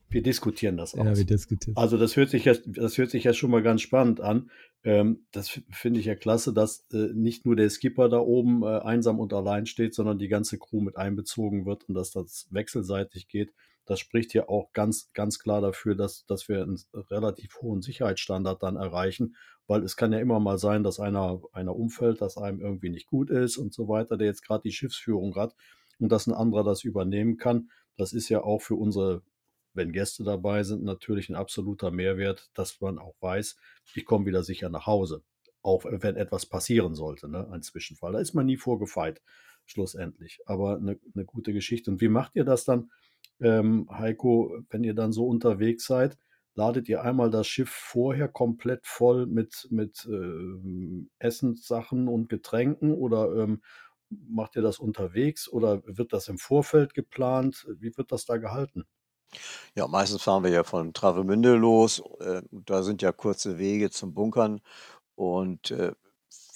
[0.09, 1.17] wir diskutieren das Ja, aus.
[1.17, 1.77] wir diskutieren.
[1.77, 4.49] Also das hört sich ja, das hört sich ja schon mal ganz spannend an.
[4.83, 8.79] Ähm, das finde ich ja klasse, dass äh, nicht nur der Skipper da oben äh,
[8.79, 13.27] einsam und allein steht, sondern die ganze Crew mit einbezogen wird und dass das wechselseitig
[13.27, 13.53] geht.
[13.85, 18.61] Das spricht ja auch ganz, ganz klar dafür, dass, dass wir einen relativ hohen Sicherheitsstandard
[18.61, 19.35] dann erreichen,
[19.67, 23.07] weil es kann ja immer mal sein, dass einer, einer umfällt, dass einem irgendwie nicht
[23.07, 25.55] gut ist und so weiter, der jetzt gerade die Schiffsführung hat
[25.99, 27.69] und dass ein anderer das übernehmen kann.
[27.97, 29.23] Das ist ja auch für unsere
[29.79, 33.55] wenn Gäste dabei sind, natürlich ein absoluter Mehrwert, dass man auch weiß,
[33.95, 35.23] ich komme wieder sicher nach Hause.
[35.61, 37.49] Auch wenn etwas passieren sollte, ne?
[37.51, 38.11] ein Zwischenfall.
[38.11, 39.21] Da ist man nie vorgefeit,
[39.65, 40.41] schlussendlich.
[40.45, 41.91] Aber eine, eine gute Geschichte.
[41.91, 42.91] Und wie macht ihr das dann,
[43.39, 46.17] ähm, Heiko, wenn ihr dann so unterwegs seid?
[46.55, 53.33] Ladet ihr einmal das Schiff vorher komplett voll mit, mit ähm, Essenssachen und Getränken oder
[53.33, 53.61] ähm,
[54.09, 57.65] macht ihr das unterwegs oder wird das im Vorfeld geplant?
[57.79, 58.85] Wie wird das da gehalten?
[59.75, 62.01] Ja, meistens fahren wir ja von Travemünde los.
[62.19, 64.61] Äh, da sind ja kurze Wege zum Bunkern.
[65.15, 65.93] Und äh,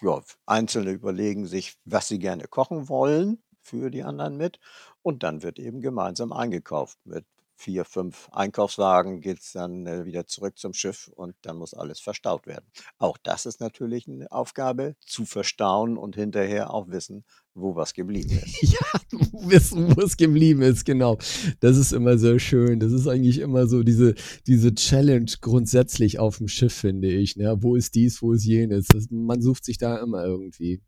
[0.01, 4.59] ja, Einzelne überlegen sich, was sie gerne kochen wollen für die anderen mit.
[5.01, 6.97] Und dann wird eben gemeinsam eingekauft.
[7.05, 11.73] Mit vier, fünf Einkaufswagen geht es dann äh, wieder zurück zum Schiff und dann muss
[11.73, 12.65] alles verstaut werden.
[12.97, 18.39] Auch das ist natürlich eine Aufgabe, zu verstauen und hinterher auch wissen, wo was geblieben
[18.43, 18.61] ist.
[18.73, 21.17] Ja, wissen, wo es geblieben ist, genau.
[21.59, 22.79] Das ist immer sehr schön.
[22.79, 24.15] Das ist eigentlich immer so diese,
[24.47, 27.35] diese Challenge grundsätzlich auf dem Schiff, finde ich.
[27.35, 27.55] Ne?
[27.61, 28.87] Wo ist dies, wo ist jenes?
[28.87, 30.81] Das, man sucht sich da immer irgendwie.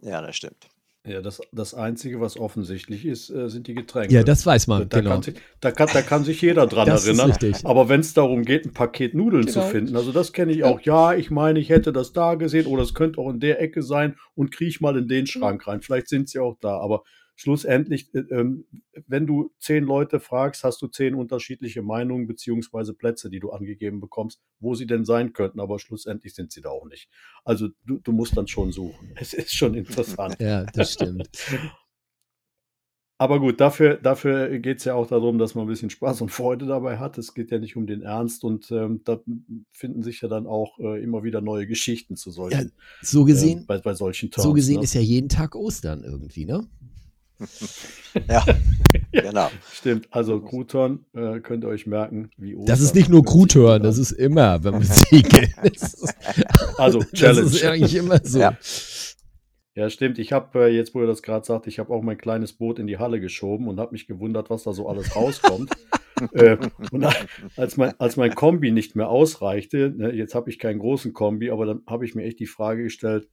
[0.00, 0.68] Ja, das stimmt.
[1.06, 4.12] Ja, das, das Einzige, was offensichtlich ist, äh, sind die Getränke.
[4.12, 5.10] Ja, das weiß man, da, genau.
[5.12, 7.30] kann sich, da, kann, da kann sich jeder dran Das ist erinnern.
[7.30, 7.64] richtig.
[7.64, 9.70] Aber wenn es darum geht, ein Paket Nudeln zu Genau.
[9.70, 10.80] finden, also das kenne ich auch.
[10.80, 13.82] Ja, ich meine, ich hätte das da gesehen oder es könnte auch in der Ecke
[13.82, 15.80] sein und kriech mal in den Schrank rein.
[15.80, 16.78] Vielleicht sind sie auch da.
[16.78, 17.04] Aber
[17.36, 18.64] schlussendlich, äh, ähm,
[19.06, 24.00] wenn du zehn Leute fragst, hast du zehn unterschiedliche Meinungen beziehungsweise Plätze, die du angegeben
[24.00, 25.60] bekommst, wo sie denn sein könnten.
[25.60, 27.08] Aber schlussendlich sind sie da auch nicht.
[27.44, 29.12] Also du, du musst dann schon suchen.
[29.14, 30.36] Es ist schon interessant.
[30.46, 31.28] Ja, das stimmt.
[33.18, 36.30] Aber gut, dafür, dafür geht es ja auch darum, dass man ein bisschen Spaß und
[36.30, 37.16] Freude dabei hat.
[37.16, 39.20] Es geht ja nicht um den Ernst und ähm, da
[39.70, 43.66] finden sich ja dann auch äh, immer wieder neue Geschichten zu solchen, So gesehen, ähm,
[43.66, 44.44] bei, bei solchen Turns.
[44.44, 44.84] so gesehen ne?
[44.84, 46.66] ist ja jeden Tag Ostern irgendwie, ne?
[48.28, 48.44] Ja,
[49.12, 49.50] genau.
[49.72, 53.24] Stimmt, also Crouton äh, könnt ihr euch merken, wie Das ist Ostern nicht nur
[53.74, 53.82] an.
[53.82, 54.82] das ist immer, wenn man.
[54.82, 55.02] Das
[55.62, 56.14] ist,
[56.78, 57.46] Also das Challenge.
[57.46, 58.38] ist eigentlich immer so.
[58.38, 58.56] Ja.
[59.74, 60.18] Ja, stimmt.
[60.18, 62.78] Ich habe äh, jetzt, wo ihr das gerade sagt, ich habe auch mein kleines Boot
[62.78, 65.70] in die Halle geschoben und habe mich gewundert, was da so alles rauskommt.
[66.32, 66.56] äh,
[66.90, 67.06] und
[67.56, 71.50] als mein, als mein Kombi nicht mehr ausreichte, ne, jetzt habe ich keinen großen Kombi,
[71.50, 73.28] aber dann habe ich mir echt die Frage gestellt,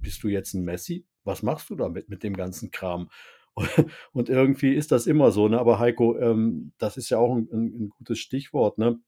[0.00, 1.06] bist du jetzt ein Messi?
[1.24, 3.10] Was machst du damit mit dem ganzen Kram?
[4.12, 5.58] Und irgendwie ist das immer so, ne?
[5.58, 9.00] Aber Heiko, ähm, das ist ja auch ein, ein, gutes Stichwort, ne?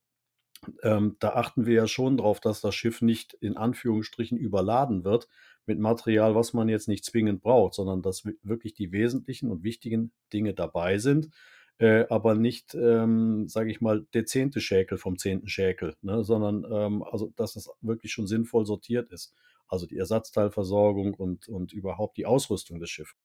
[0.83, 5.29] Ähm, da achten wir ja schon drauf, dass das Schiff nicht in Anführungsstrichen überladen wird
[5.67, 9.65] mit Material, was man jetzt nicht zwingend braucht, sondern dass wi- wirklich die wesentlichen und
[9.65, 11.31] wichtigen Dinge dabei sind,
[11.79, 16.65] äh, aber nicht, ähm, sage ich mal, der zehnte Schäkel vom zehnten Schäkel, ne, sondern
[16.71, 19.35] ähm, also, dass es wirklich schon sinnvoll sortiert ist.
[19.69, 23.17] Also die Ersatzteilversorgung und, und überhaupt die Ausrüstung des Schiffes.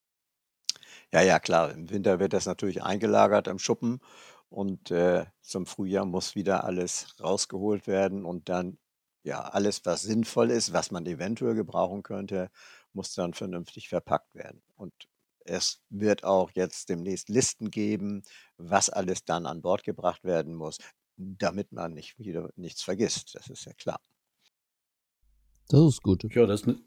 [1.14, 1.72] Ja, ja, klar.
[1.72, 4.02] Im Winter wird das natürlich eingelagert im Schuppen
[4.50, 8.78] und äh, zum Frühjahr muss wieder alles rausgeholt werden und dann,
[9.24, 12.50] ja, alles, was sinnvoll ist, was man eventuell gebrauchen könnte,
[12.94, 14.62] muss dann vernünftig verpackt werden.
[14.76, 14.94] Und
[15.46, 18.24] es wird auch jetzt demnächst Listen geben,
[18.58, 20.78] was alles dann an Bord gebracht werden muss,
[21.16, 23.36] damit man nicht wieder nichts vergisst.
[23.36, 24.02] Das ist ja klar.
[25.70, 26.24] Das ist gut.
[26.34, 26.87] Ja, das ist eine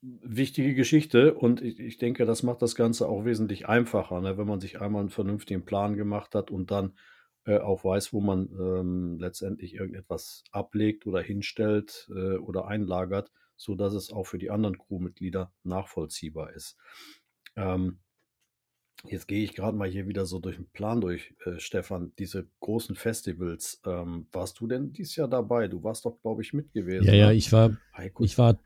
[0.00, 4.46] wichtige Geschichte und ich, ich denke, das macht das Ganze auch wesentlich einfacher, ne, wenn
[4.46, 6.96] man sich einmal einen vernünftigen Plan gemacht hat und dann
[7.44, 13.74] äh, auch weiß, wo man ähm, letztendlich irgendetwas ablegt oder hinstellt äh, oder einlagert, so
[13.74, 16.76] dass es auch für die anderen Crewmitglieder nachvollziehbar ist.
[17.56, 17.98] Ähm,
[19.04, 22.12] Jetzt gehe ich gerade mal hier wieder so durch den Plan durch, äh, Stefan.
[22.18, 23.80] Diese großen Festivals.
[23.86, 25.68] Ähm, warst du denn dieses Jahr dabei?
[25.68, 27.06] Du warst doch, glaube ich, mit gewesen.
[27.06, 27.34] Ja, ja, ne?
[27.34, 28.58] ich war, Heiko, ich war,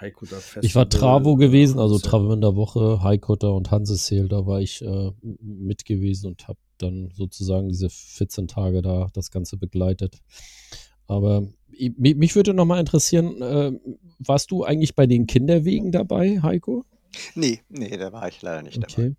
[0.00, 4.46] Heiko da ich war Festival, Travo gewesen, also äh, Travemünder Woche, Highcutter und Hanseseel, da
[4.46, 5.10] war ich äh,
[5.42, 10.18] mit gewesen und habe dann sozusagen diese 14 Tage da das Ganze begleitet.
[11.06, 13.72] Aber i- mi- mich würde noch mal interessieren, äh,
[14.20, 16.84] warst du eigentlich bei den Kinderwegen dabei, Heiko?
[17.34, 19.08] Nee, nee, da war ich leider nicht dabei.
[19.08, 19.14] Okay.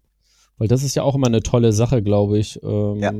[0.57, 2.59] Weil das ist ja auch immer eine tolle Sache, glaube ich.
[2.63, 3.13] Ähm, Ja.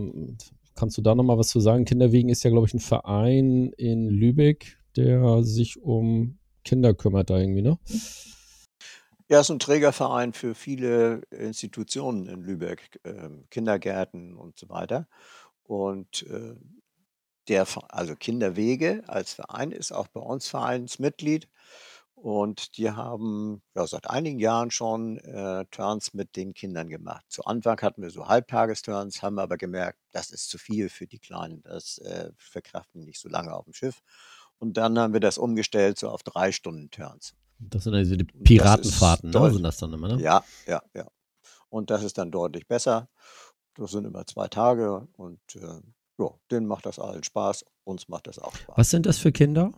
[0.75, 1.85] Kannst du da noch mal was zu sagen?
[1.85, 7.37] Kinderwegen ist ja, glaube ich, ein Verein in Lübeck, der sich um Kinder kümmert da
[7.37, 7.77] irgendwie, ne?
[9.29, 15.07] Ja, es ist ein Trägerverein für viele Institutionen in Lübeck, ähm, Kindergärten und so weiter.
[15.63, 16.55] Und äh,
[17.47, 21.47] der, also Kinderwege als Verein ist auch bei uns Vereinsmitglied.
[22.13, 27.25] Und die haben ja, seit einigen Jahren schon äh, Turns mit den Kindern gemacht.
[27.29, 31.19] Zu Anfang hatten wir so Halbtagesturns, haben aber gemerkt, das ist zu viel für die
[31.19, 31.63] Kleinen.
[31.63, 34.01] Das äh, verkraften nicht so lange auf dem Schiff.
[34.61, 37.33] Und dann haben wir das umgestellt so auf drei Stunden Turns.
[37.57, 39.51] Das sind also die Piratenfahrten, ne?
[39.51, 40.21] sind das dann immer, ne?
[40.21, 41.07] Ja, ja, ja.
[41.69, 43.09] Und das ist dann deutlich besser.
[43.75, 45.81] Das sind immer zwei Tage und äh,
[46.19, 47.65] ja, denen macht das allen Spaß.
[47.85, 48.77] Uns macht das auch Spaß.
[48.77, 49.73] Was sind das für Kinder?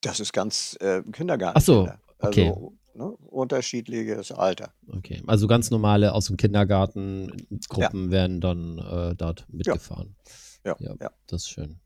[0.00, 1.58] Das ist ganz äh, Kindergarten.
[1.58, 2.48] Ach so, okay.
[2.48, 4.72] Also ne, unterschiedliches Alter.
[4.88, 10.16] Okay, also ganz normale aus dem Kindergarten Gruppen werden dann äh, dort mitgefahren.
[10.64, 10.74] Ja.
[10.80, 11.10] Ja, ja.
[11.28, 11.78] das ist schön.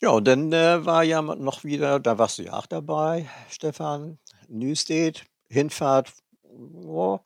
[0.00, 4.18] Ja, und dann äh, war ja noch wieder, da warst du ja auch dabei, Stefan,
[4.48, 7.20] Newstead, Hinfahrt, oh,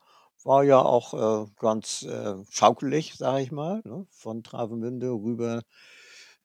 [0.45, 4.07] war ja auch äh, ganz äh, schaukelig, sage ich mal, ne?
[4.11, 5.63] von Travemünde rüber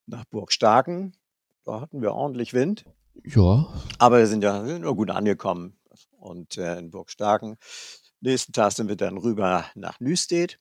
[0.08, 1.16] nach Burg Starken.
[1.64, 2.86] Da hatten wir ordentlich Wind.
[3.24, 3.68] Ja.
[4.00, 5.78] Aber wir sind ja nur gut angekommen
[6.20, 7.58] und äh, in Burg Starken.
[8.20, 10.60] Nächsten Tag sind wir dann rüber nach Nüstedt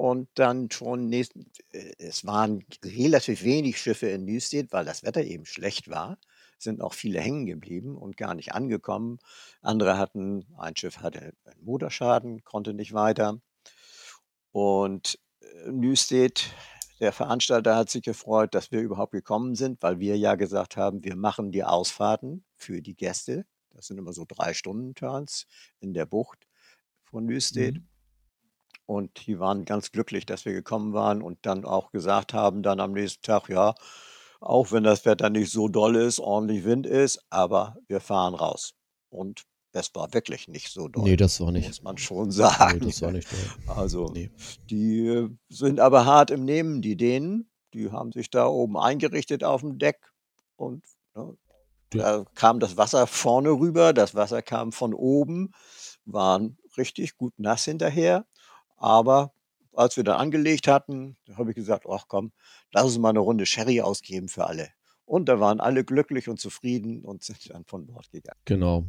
[0.00, 5.22] und dann schon nächsten, äh, es waren relativ wenig Schiffe in Nüstedt, weil das Wetter
[5.22, 6.16] eben schlecht war.
[6.58, 9.18] Sind auch viele hängen geblieben und gar nicht angekommen.
[9.60, 13.42] Andere hatten, ein Schiff hatte einen Motorschaden, konnte nicht weiter.
[14.52, 16.50] Und äh, Nüstedt
[17.00, 21.04] der Veranstalter hat sich gefreut, dass wir überhaupt gekommen sind, weil wir ja gesagt haben,
[21.04, 23.44] wir machen die Ausfahrten für die Gäste.
[23.68, 25.46] Das sind immer so drei Stunden Turns
[25.78, 26.46] in der Bucht
[27.04, 27.74] von Nüstedt.
[27.74, 27.89] Mhm.
[28.90, 32.80] Und die waren ganz glücklich, dass wir gekommen waren und dann auch gesagt haben, dann
[32.80, 33.76] am nächsten Tag, ja,
[34.40, 38.74] auch wenn das Wetter nicht so doll ist, ordentlich Wind ist, aber wir fahren raus.
[39.08, 41.04] Und es war wirklich nicht so doll.
[41.04, 41.68] Nee, das war nicht.
[41.68, 42.80] Muss man schon sagen.
[42.80, 43.76] Nee, das war nicht doll.
[43.76, 44.32] Also, nee.
[44.68, 47.48] die sind aber hart im Nehmen, die Dänen.
[47.74, 50.00] Die haben sich da oben eingerichtet auf dem Deck
[50.56, 50.82] und
[51.14, 51.36] ne,
[51.90, 55.52] da kam das Wasser vorne rüber, das Wasser kam von oben,
[56.04, 58.26] waren richtig gut nass hinterher.
[58.80, 59.32] Aber
[59.74, 62.32] als wir dann angelegt hatten, habe ich gesagt, ach komm,
[62.72, 64.70] lass uns mal eine Runde Sherry ausgeben für alle.
[65.04, 68.40] Und da waren alle glücklich und zufrieden und sind dann von Bord gegangen.
[68.44, 68.86] Genau.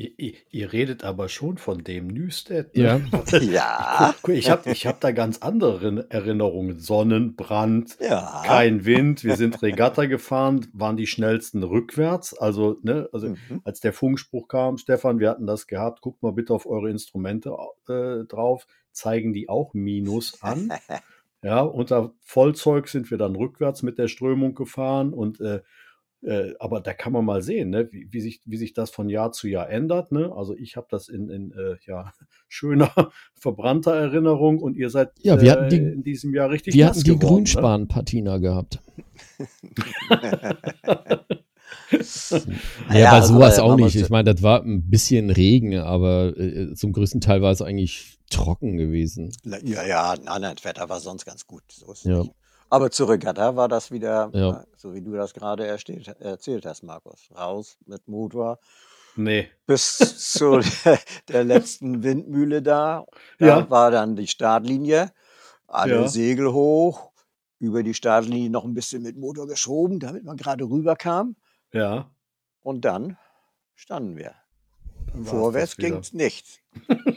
[0.00, 2.74] Ihr, ihr, redet aber schon von dem Newstead.
[2.74, 3.06] Ne?
[3.12, 3.38] Ja.
[3.38, 4.14] ja.
[4.28, 6.80] Ich habe ich hab da ganz andere Erinnerungen.
[6.80, 8.42] Sonnenbrand, ja.
[8.46, 12.32] kein Wind, wir sind Regatta gefahren, waren die schnellsten rückwärts.
[12.32, 13.60] Also, ne, also mhm.
[13.64, 17.54] als der Funkspruch kam, Stefan, wir hatten das gehabt, guckt mal bitte auf eure Instrumente
[17.86, 20.72] äh, drauf, zeigen die auch Minus an.
[21.42, 25.60] ja, unter Vollzeug sind wir dann rückwärts mit der Strömung gefahren und äh,
[26.22, 29.08] äh, aber da kann man mal sehen, ne, wie, wie, sich, wie sich das von
[29.08, 30.12] Jahr zu Jahr ändert.
[30.12, 30.30] Ne?
[30.34, 32.12] Also ich habe das in, in äh, ja,
[32.48, 32.92] schöner,
[33.34, 36.86] verbrannter Erinnerung und ihr seid ja, wir hatten die, äh, in diesem Jahr richtig Wir
[36.86, 37.18] hatten die ne?
[37.18, 38.40] Grünspan-Patina ne?
[38.40, 38.80] gehabt.
[42.90, 43.86] ja, ja, bei sowas auch nicht.
[43.86, 47.62] was- Ich meine, das war ein bisschen Regen, aber äh, zum größten Teil war es
[47.62, 49.32] eigentlich trocken gewesen.
[49.44, 51.62] Ja, ja, nein, nein, das Wetter war sonst ganz gut.
[51.68, 52.18] So Ja.
[52.20, 52.32] nicht.
[52.70, 54.60] Aber zur Regatta war das wieder, Ja.
[54.60, 57.28] äh, so wie du das gerade erzählt hast, Markus.
[57.36, 58.58] Raus mit Motor
[59.16, 59.48] Nee.
[59.66, 59.98] bis
[60.32, 60.60] zu
[61.28, 63.04] der letzten Windmühle da.
[63.38, 63.70] Da Ja.
[63.70, 65.12] war dann die Startlinie.
[65.66, 66.08] Alle Ja.
[66.08, 67.10] Segel hoch,
[67.58, 71.36] über die Startlinie noch ein bisschen mit Motor geschoben, damit man gerade rüberkam.
[71.72, 72.10] Ja.
[72.62, 73.16] Und dann
[73.74, 74.34] standen wir.
[75.12, 76.60] dann Vorwärts ging es nicht.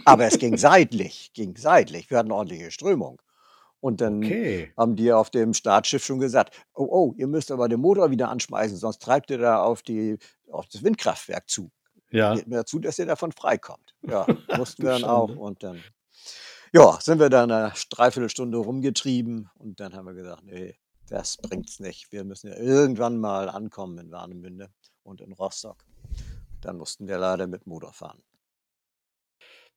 [0.06, 2.10] Aber es ging seitlich, ging seitlich.
[2.10, 3.22] Wir hatten ordentliche Strömung.
[3.84, 4.72] Und dann Okay.
[4.78, 8.30] haben die auf dem Startschiff schon gesagt, oh, oh, ihr müsst aber den Motor wieder
[8.30, 10.18] anschmeißen, sonst treibt ihr da auf, die,
[10.50, 11.70] auf das Windkraftwerk zu.
[12.10, 12.34] Ja.
[12.34, 13.94] Geht mir zu, dass ihr davon freikommt.
[14.08, 14.26] Ja,
[14.58, 15.28] mussten wir dann auch.
[15.28, 15.42] Schande.
[15.44, 15.84] Und dann,
[16.72, 20.78] ja, sind wir da eine Dreiviertelstunde rumgetrieben und dann haben wir gesagt, nee,
[21.10, 22.10] das bringt's nicht.
[22.14, 24.70] Wir müssen ja irgendwann mal ankommen in Warnemünde
[25.04, 25.84] und in Rostock.
[26.62, 28.24] Dann mussten wir leider mit Motor fahren.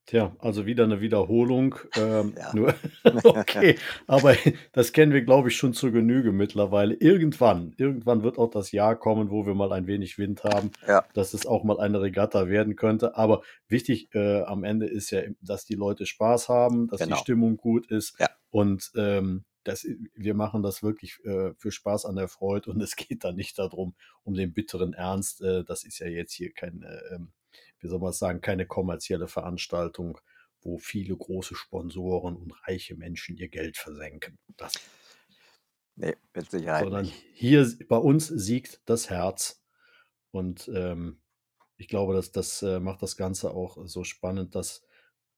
[0.06, 1.74] Tja, also wieder eine Wiederholung.
[1.96, 2.54] Ähm, Ja.
[2.54, 2.74] nur,
[3.24, 4.36] okay, aber
[4.72, 6.94] das kennen wir, glaube ich, schon zur Genüge mittlerweile.
[6.94, 11.04] Irgendwann, irgendwann wird auch das Jahr kommen, wo wir mal ein wenig Wind haben, Ja.
[11.14, 13.16] dass es auch mal eine Regatta werden könnte.
[13.16, 17.16] Aber wichtig äh, am Ende ist ja, dass die Leute Spaß haben, dass Genau.
[17.16, 18.14] die Stimmung gut ist.
[18.20, 18.28] Ja.
[18.50, 22.94] Und ähm, das, wir machen das wirklich äh, für Spaß an der Freude und es
[22.94, 25.42] geht da nicht darum, um den bitteren Ernst.
[25.42, 27.32] Äh, das ist ja jetzt hier kein, äh, ähm,
[27.80, 30.18] wie soll man sagen, keine kommerzielle Veranstaltung,
[30.62, 34.38] wo viele große Sponsoren und reiche Menschen ihr Geld versenken.
[34.56, 34.72] Das,
[35.96, 37.24] Nee, mit Sicherheit sondern nicht.
[37.32, 39.62] hier bei uns siegt das Herz.
[40.30, 41.22] Und ähm,
[41.78, 44.84] ich glaube, dass das äh, macht das Ganze auch so spannend, dass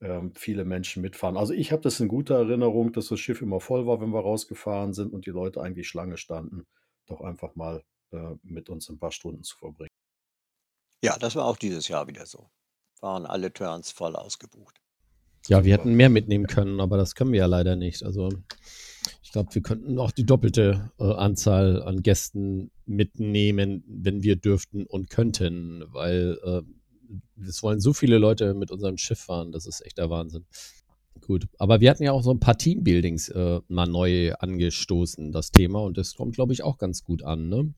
[0.00, 1.36] ähm, viele Menschen mitfahren.
[1.36, 4.20] Also ich habe das in guter Erinnerung, dass das Schiff immer voll war, wenn wir
[4.20, 6.66] rausgefahren sind und die Leute eigentlich Schlange standen,
[7.06, 9.90] doch einfach mal äh, mit uns ein paar Stunden zu verbringen.
[11.02, 12.50] Ja, das war auch dieses Jahr wieder so.
[13.00, 14.80] Waren alle Turns voll ausgebucht.
[15.46, 18.02] Ja, wir hätten mehr mitnehmen können, aber das können wir ja leider nicht.
[18.02, 18.28] Also
[19.22, 24.84] ich glaube, wir könnten noch die doppelte äh, Anzahl an Gästen mitnehmen, wenn wir dürften
[24.86, 26.62] und könnten, weil äh,
[27.46, 30.46] es wollen so viele Leute mit unserem Schiff fahren, das ist echt der Wahnsinn.
[31.20, 35.50] Gut, aber wir hatten ja auch so ein paar Teambuildings äh, mal neu angestoßen, das
[35.50, 37.48] Thema, und das kommt, glaube ich, auch ganz gut an.
[37.48, 37.74] Ne?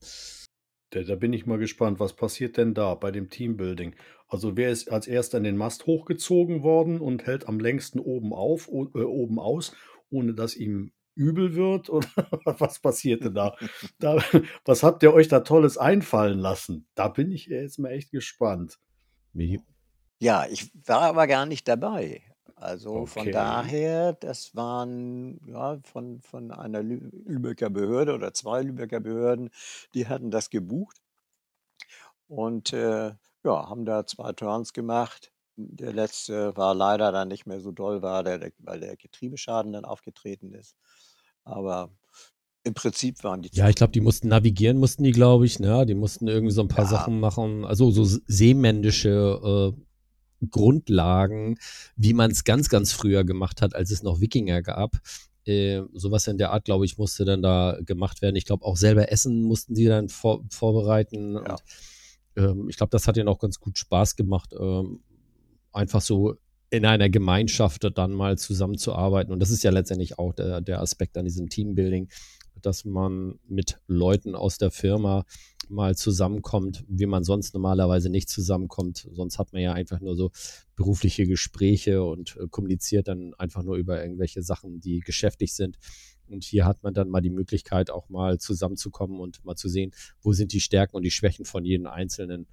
[0.91, 3.95] Da, da bin ich mal gespannt, was passiert denn da bei dem Teambuilding?
[4.27, 8.33] Also wer ist als erster in den Mast hochgezogen worden und hält am längsten oben
[8.33, 9.73] auf, äh, oben aus,
[10.09, 11.89] ohne dass ihm übel wird?
[11.89, 12.07] Oder
[12.59, 13.55] was passierte da?
[13.99, 14.21] da?
[14.65, 16.87] Was habt ihr euch da Tolles einfallen lassen?
[16.95, 18.77] Da bin ich jetzt mal echt gespannt.
[19.33, 19.61] Wie?
[20.19, 22.21] Ja, ich war aber gar nicht dabei.
[22.61, 23.31] Also von Okay.
[23.31, 29.49] daher, das waren ja von, von einer Lü Lübecker Behörde oder zwei Lübecker Behörden,
[29.95, 31.01] die hatten das gebucht
[32.27, 35.31] und äh, ja, haben da zwei Turns gemacht.
[35.55, 39.73] Der letzte war leider dann nicht mehr so doll, war der, der, weil der Getriebeschaden
[39.73, 40.75] dann aufgetreten ist.
[41.43, 41.91] Aber
[42.63, 45.85] im Prinzip waren die Ja, ich glaube, die mussten navigieren, mussten die, glaube ich, ne?
[45.85, 46.87] Die mussten irgendwie so ein paar Ja.
[46.87, 49.81] Sachen machen, also so seemännische äh,
[50.49, 51.57] Grundlagen,
[51.95, 54.97] wie man es ganz, ganz früher gemacht hat, als es noch Wikinger gab.
[55.45, 58.35] Äh, sowas in der Art, glaube ich, musste dann da gemacht werden.
[58.35, 61.33] Ich glaube, auch selber Essen mussten sie dann vor, vorbereiten.
[61.33, 61.39] Ja.
[61.39, 61.63] Und,
[62.35, 65.01] ähm, ich glaube, das hat ihnen auch ganz gut Spaß gemacht, ähm,
[65.71, 66.35] einfach so
[66.69, 69.33] in einer Gemeinschaft dann mal zusammenzuarbeiten.
[69.33, 72.09] Und das ist ja letztendlich auch der, der Aspekt an diesem Teambuilding,
[72.65, 75.25] dass man mit Leuten aus der Firma
[75.69, 79.07] mal zusammenkommt, wie man sonst normalerweise nicht zusammenkommt.
[79.13, 80.31] Sonst hat man ja einfach nur so
[80.75, 85.77] berufliche Gespräche und äh, kommuniziert dann einfach nur über irgendwelche Sachen, die geschäftig sind.
[86.27, 89.91] Und hier hat man dann mal die Möglichkeit, auch mal zusammenzukommen und mal zu sehen,
[90.21, 92.47] wo sind die Stärken und die Schwächen von jedem Einzelnen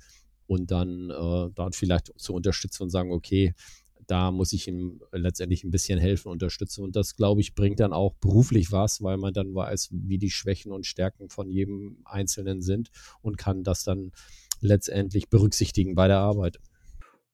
[0.46, 3.54] und dann äh, dort vielleicht zu unterstützen und sagen, okay,
[4.08, 6.82] da muss ich ihm letztendlich ein bisschen helfen, unterstützen.
[6.82, 10.30] Und das, glaube ich, bringt dann auch beruflich was, weil man dann weiß, wie die
[10.30, 12.90] Schwächen und Stärken von jedem Einzelnen sind
[13.20, 14.12] und kann das dann
[14.60, 16.58] letztendlich berücksichtigen bei der Arbeit.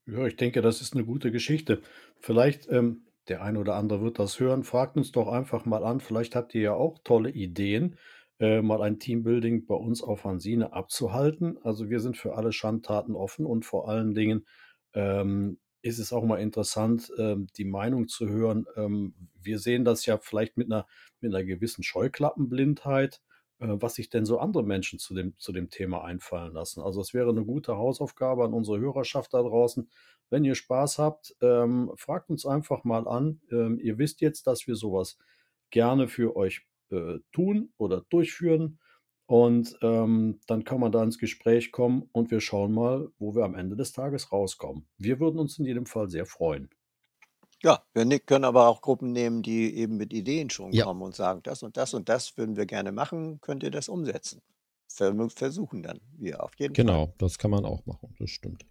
[0.07, 1.81] Ja, ich denke, das ist eine gute Geschichte.
[2.19, 4.65] Vielleicht, ähm, der eine oder andere wird das hören.
[4.65, 6.01] Fragt uns doch einfach mal an.
[6.01, 7.97] Vielleicht habt ihr ja auch tolle Ideen,
[8.41, 11.57] äh, mal ein Teambuilding bei uns auf Hansine abzuhalten.
[11.63, 14.45] Also wir sind für alle Schandtaten offen und vor allen Dingen
[14.93, 18.67] ähm, ist es auch mal interessant, ähm, die Meinung zu hören.
[18.75, 20.87] Ähm, wir sehen das ja vielleicht mit einer,
[21.21, 23.21] mit einer gewissen Scheuklappenblindheit,
[23.59, 26.81] äh, was sich denn so andere Menschen zu dem, zu dem Thema einfallen lassen.
[26.81, 29.91] Also es wäre eine gute Hausaufgabe an unsere Hörerschaft da draußen.
[30.31, 33.43] Wenn ihr Spaß habt, ähm, fragt uns einfach mal an.
[33.53, 35.19] Ähm, ihr wisst jetzt, dass wir sowas
[35.69, 38.79] gerne für euch äh, tun oder durchführen.
[39.27, 43.45] Und ähm, dann kann man da ins Gespräch kommen und wir schauen mal, wo wir
[43.45, 44.87] am Ende des Tages rauskommen.
[44.99, 46.71] Wir würden uns in jedem Fall sehr freuen.
[47.63, 50.85] Ja, wir können aber auch Gruppen nehmen, die eben mit Ideen schon Ja.
[50.85, 53.89] kommen und sagen, das und das und das würden wir gerne machen, könnt ihr das
[53.89, 54.43] umsetzen?
[54.89, 57.01] Ver versuchen dann wir auf jeden Fall.
[57.01, 58.67] Genau, das kann man auch machen, das stimmt.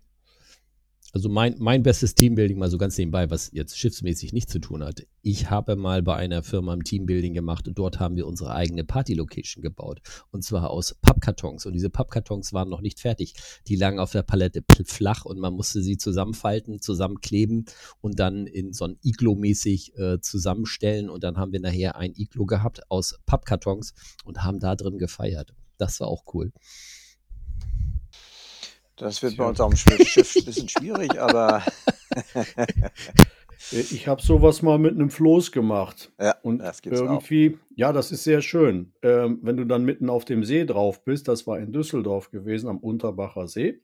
[1.16, 4.84] Also mein, mein bestes Teambuilding, mal so ganz nebenbei, was jetzt schiffsmäßig nichts zu tun
[4.84, 5.06] hat.
[5.22, 8.84] Ich habe mal bei einer Firma ein Teambuilding gemacht und dort haben wir unsere eigene
[8.84, 10.02] Party-Location gebaut.
[10.32, 11.68] Und zwar aus Pappkartons.
[11.68, 13.36] Und diese Pappkartons waren noch nicht fertig.
[13.68, 17.66] Die lagen auf der Palette flach und man musste sie zusammenfalten, zusammenkleben
[18.02, 21.12] und dann in so ein Iglo-mäßig äh, zusammenstellen.
[21.12, 23.94] Und dann haben wir nachher ein Iglo gehabt aus Pappkartons
[24.26, 25.54] und haben da drin gefeiert.
[25.78, 26.52] Das war auch cool.
[28.98, 31.64] Das wird bei uns auf dem Schiff ein bisschen schwierig, aber
[33.72, 36.12] Äh, Ich habe sowas mal mit einem Floß gemacht.
[36.20, 37.06] ja, Und das gibt's auch.
[37.06, 38.92] irgendwie, ja, das ist sehr schön.
[39.02, 42.68] Ähm, wenn du dann mitten auf dem See drauf bist, das war in Düsseldorf gewesen,
[42.70, 43.80] am Unterbacher See.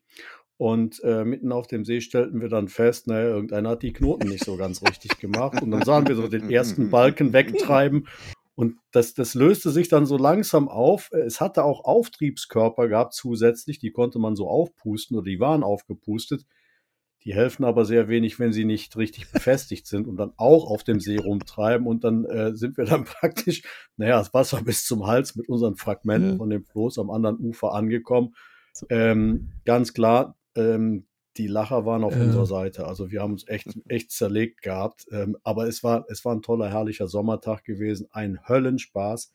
[0.58, 4.28] Und äh, mitten auf dem See stellten wir dann fest, naja, irgendeiner hat die Knoten
[4.28, 5.62] nicht so ganz richtig gemacht.
[5.62, 8.08] Und dann sahen wir so den ersten Balken wegtreiben.
[8.60, 11.12] Und das, das löste sich dann so langsam auf.
[11.14, 16.46] Es hatte auch Auftriebskörper gehabt zusätzlich, die konnte man so aufpusten oder die waren aufgepustet.
[17.24, 20.84] Die helfen aber sehr wenig, wenn sie nicht richtig befestigt sind und dann auch auf
[20.84, 21.88] dem See rumtreiben.
[21.88, 23.62] Und dann äh, sind wir dann praktisch,
[23.96, 26.36] naja, das Wasser bis zum Hals mit unseren Fragmenten Ja.
[26.36, 28.36] von dem Floß am anderen Ufer angekommen.
[28.90, 31.08] Ähm, ganz klar, ähm,
[31.38, 32.22] die Lacher waren auf Ja.
[32.22, 32.88] unserer Seite.
[32.88, 35.06] Also wir haben uns echt, echt zerlegt gehabt.
[35.12, 38.08] Ähm, aber es war, es war ein toller, herrlicher Sommertag gewesen.
[38.12, 39.34] Ein Höllenspaß.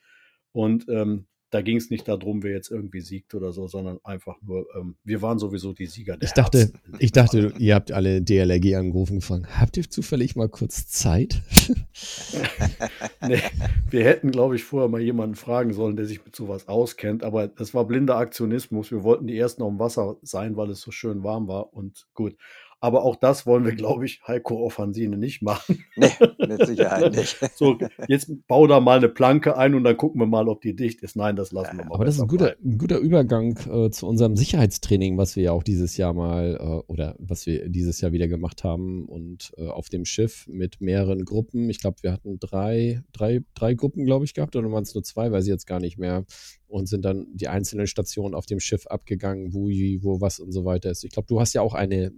[0.53, 4.37] Und ähm, da ging es nicht darum, wer jetzt irgendwie siegt oder so, sondern einfach
[4.43, 6.81] nur, ähm, wir waren sowieso die Sieger der Ich dachte, Herzen.
[6.99, 9.47] ich dachte, ihr habt alle DLRG angerufen gefangen.
[9.59, 11.43] Habt ihr zufällig mal kurz Zeit?
[13.29, 13.41] nee,
[13.89, 17.47] wir hätten, glaube ich, vorher mal jemanden fragen sollen, der sich mit sowas auskennt, aber
[17.47, 18.91] das war blinder Aktionismus.
[18.91, 22.07] Wir wollten die Ersten auf dem Wasser sein, weil es so schön warm war und
[22.15, 22.37] gut.
[22.85, 25.83] Aber auch das wollen wir, glaube ich, Heiko Offensine nicht machen.
[25.97, 27.39] Nee, mit Sicherheit nicht.
[27.55, 27.79] So,
[28.09, 31.03] jetzt bau da mal eine Planke ein und dann gucken wir mal, ob die dicht
[31.03, 31.15] ist.
[31.15, 31.95] Nein, das lassen wir mal.
[31.95, 35.53] Aber das ist ein guter, ein guter Übergang äh, zu unserem Sicherheitstraining, was wir ja
[35.53, 39.69] auch dieses Jahr mal äh, oder was wir dieses Jahr wieder gemacht haben und äh,
[39.69, 41.71] auf dem Schiff mit mehreren Gruppen.
[41.71, 45.05] Ich glaube, wir hatten drei, drei, drei Gruppen, glaube ich, gehabt oder waren es nur
[45.05, 46.25] zwei, weiß ich jetzt gar nicht mehr.
[46.67, 50.51] Und sind dann die einzelnen Stationen auf dem Schiff abgegangen, wo, wie, wo was und
[50.51, 51.05] so weiter ist.
[51.05, 52.11] Ich glaube, du hast ja auch eine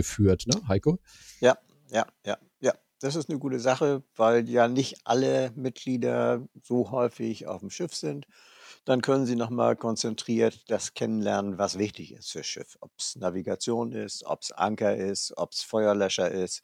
[0.00, 0.98] mitgeführt, ne, Heiko?
[1.40, 1.58] Ja,
[1.90, 2.74] ja, ja, ja.
[3.00, 7.94] Das ist eine gute Sache, weil ja nicht alle Mitglieder so häufig auf dem Schiff
[7.94, 8.26] sind.
[8.84, 12.76] Dann können sie nochmal konzentriert das kennenlernen, was wichtig ist fürs Schiff.
[12.80, 16.62] Ob es Navigation ist, ob es Anker ist, ob es Feuerlöscher ist.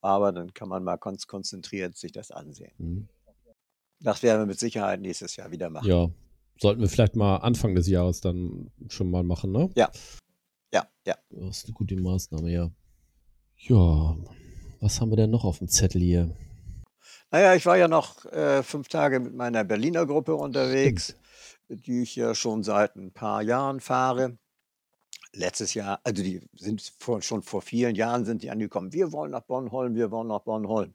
[0.00, 2.72] Aber dann kann man mal ganz konzentriert sich das ansehen.
[2.78, 3.08] Mhm.
[4.00, 5.88] Das werden wir mit Sicherheit nächstes Jahr wieder machen.
[5.88, 6.10] Ja.
[6.60, 9.70] Sollten wir vielleicht mal Anfang des Jahres dann schon mal machen, ne?
[9.74, 9.90] Ja.
[10.74, 11.14] Ja, ja.
[11.30, 12.70] Das ist eine gute Maßnahme, ja.
[13.56, 14.16] Ja,
[14.80, 16.34] was haben wir denn noch auf dem Zettel hier?
[17.30, 21.14] Naja, ich war ja noch äh, fünf Tage mit meiner Berliner Gruppe unterwegs,
[21.68, 24.36] die ich ja schon seit ein paar Jahren fahre.
[25.32, 28.92] Letztes Jahr, also die sind vor, schon vor vielen Jahren sind die angekommen.
[28.92, 30.94] Wir wollen nach Bornholm, wir wollen nach Bornholm.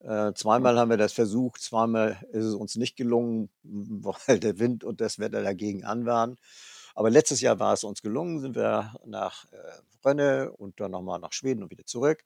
[0.00, 4.84] Äh, zweimal haben wir das versucht, zweimal ist es uns nicht gelungen, weil der Wind
[4.84, 6.36] und das Wetter dagegen an waren.
[6.96, 9.56] Aber letztes Jahr war es uns gelungen, sind wir nach äh,
[10.02, 12.24] Rönne und dann nochmal nach Schweden und wieder zurück.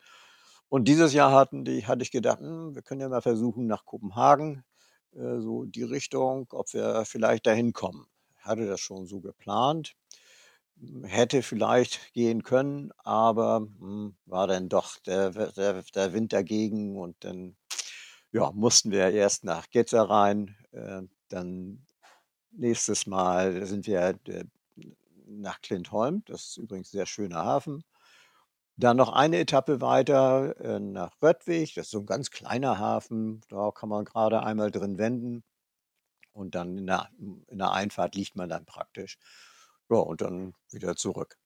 [0.69, 3.85] Und dieses Jahr hatten die, hatte ich gedacht, hm, wir können ja mal versuchen nach
[3.85, 4.65] Kopenhagen,
[5.13, 8.07] äh, so die Richtung, ob wir vielleicht dahin kommen.
[8.39, 9.97] Hatte das schon so geplant,
[11.03, 17.17] hätte vielleicht gehen können, aber hm, war dann doch der, der, der Wind dagegen und
[17.25, 17.57] dann
[18.31, 21.85] ja, mussten wir erst nach Getzer rein, äh, dann
[22.53, 24.45] nächstes Mal sind wir äh,
[25.31, 27.85] nach Klintholm, das ist übrigens ein sehr schöner Hafen.
[28.77, 33.43] Dann noch eine Etappe weiter äh, nach Röttwig, das ist so ein ganz kleiner Hafen,
[33.49, 35.45] da kann man gerade einmal drin wenden
[36.33, 39.19] und dann in der, in der Einfahrt liegt man dann praktisch.
[39.91, 41.37] Ja, und dann wieder zurück.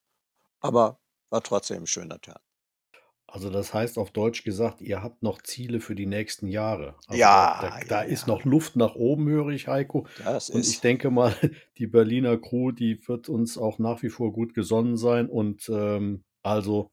[0.60, 2.38] Aber war trotzdem ein schöner Turn.
[3.26, 6.94] Also das heißt auf Deutsch gesagt, ihr habt noch Ziele für die nächsten Jahre.
[7.08, 8.34] Also Ja, da, da, da ja, ist ja.
[8.34, 10.06] noch Luft nach oben, höre ich, Heiko.
[10.24, 11.34] Das Und ich ist, denke mal,
[11.78, 15.28] die Berliner Crew, die wird uns auch nach wie vor gut gesonnen sein.
[15.28, 16.92] Und ähm, also,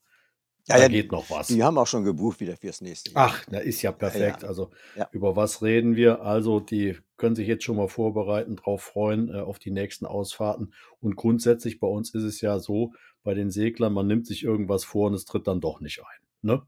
[0.68, 1.48] ja, da ja, geht noch was.
[1.48, 3.28] die haben auch schon gebucht wieder fürs nächste Jahr.
[3.30, 4.44] Ach, na, ist ja perfekt.
[4.44, 4.72] Also,
[5.12, 6.22] über was reden wir?
[6.22, 10.74] Also, die können sich jetzt schon mal vorbereiten, drauf freuen, äh, auf die nächsten Ausfahrten.
[10.99, 12.93] Und grundsätzlich bei uns ist es ja so,
[13.24, 16.22] bei den Seglern, man nimmt sich irgendwas vor und es tritt dann doch nicht ein.
[16.41, 16.61] Ne?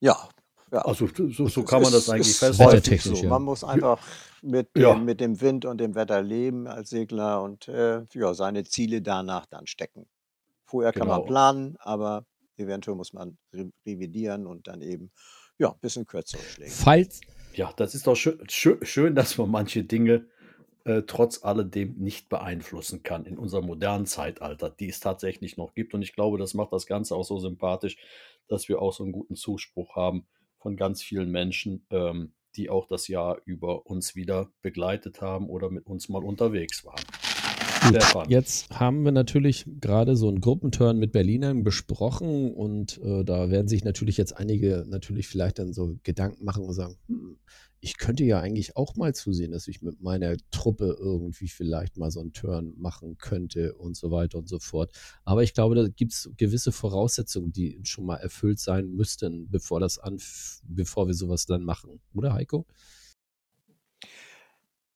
[0.00, 0.16] Ja,
[0.72, 0.78] ja.
[0.82, 2.98] Also, so, so kann man das ist- eigentlich ist festhalten.
[2.98, 3.14] so.
[3.14, 3.28] ja.
[3.28, 4.00] Man muss einfach
[4.42, 4.94] mit dem, Ja.
[4.94, 9.46] mit dem Wind und dem Wetter leben als Segler und äh, ja, seine Ziele danach
[9.46, 10.06] dann stecken.
[10.64, 11.26] Vorher kann man Genau.
[11.26, 12.24] planen, aber
[12.56, 15.10] eventuell muss man re revidieren und dann eben
[15.58, 16.70] ja, ein bisschen kürzere Schläge.
[16.70, 17.20] Falls,
[17.58, 20.26] Ja, das ist doch schön, schön, schön dass man manche Dinge
[20.84, 25.92] äh, trotz alledem nicht beeinflussen kann in unserem modernen Zeitalter, die es tatsächlich noch gibt.
[25.92, 27.96] Und ich glaube, das macht das Ganze auch so sympathisch,
[28.46, 30.24] dass wir auch so einen guten Zuspruch haben
[30.60, 35.68] von ganz vielen Menschen, ähm, die auch das Jahr über uns wieder begleitet haben oder
[35.68, 37.02] mit uns mal unterwegs waren.
[37.88, 38.28] Stefan.
[38.28, 43.68] Jetzt haben wir natürlich gerade so einen Gruppenturn mit Berlinern besprochen und äh, da werden
[43.68, 47.38] sich natürlich jetzt einige natürlich vielleicht dann so Gedanken machen und sagen, hm,
[47.80, 52.10] ich könnte ja eigentlich auch mal zusehen, dass ich mit meiner Truppe irgendwie vielleicht mal
[52.10, 54.90] so einen Turn machen könnte und so weiter und so fort.
[55.24, 59.78] Aber ich glaube, da gibt es gewisse Voraussetzungen, die schon mal erfüllt sein müssten, bevor
[59.80, 62.00] das anf bevor wir sowas dann machen.
[62.14, 62.66] Oder Heiko?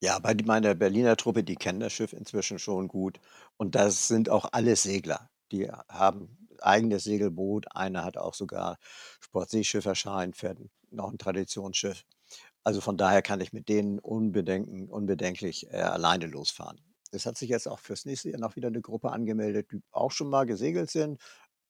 [0.02, 3.20] Ja, bei meiner Berliner Truppe, die kennen das Schiff inzwischen schon gut.
[3.56, 5.30] Und das sind auch alles Segler.
[5.52, 7.66] Die haben eigenes Segelboot.
[7.76, 8.78] Einer hat auch sogar
[9.20, 10.58] Sportseeschifferschein, fährt
[10.90, 12.02] noch ein Traditionsschiff.
[12.64, 16.80] Also von daher kann ich mit denen unbedenken, unbedenklich äh, alleine losfahren.
[17.12, 20.10] Es hat sich jetzt auch fürs nächste Jahr noch wieder eine Gruppe angemeldet, die auch
[20.10, 21.20] schon mal gesegelt sind.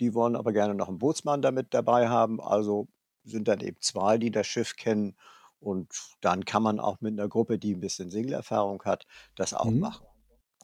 [0.01, 2.41] Die wollen aber gerne noch einen Bootsmann damit dabei haben.
[2.41, 2.89] Also
[3.25, 5.17] sind dann eben zwei, die das Schiff kennen.
[5.63, 9.07] Und dann kann man auch mit einer Gruppe, die ein bisschen Segelerfahrung hat,
[9.37, 9.79] das auch Mhm.
[9.81, 10.07] machen.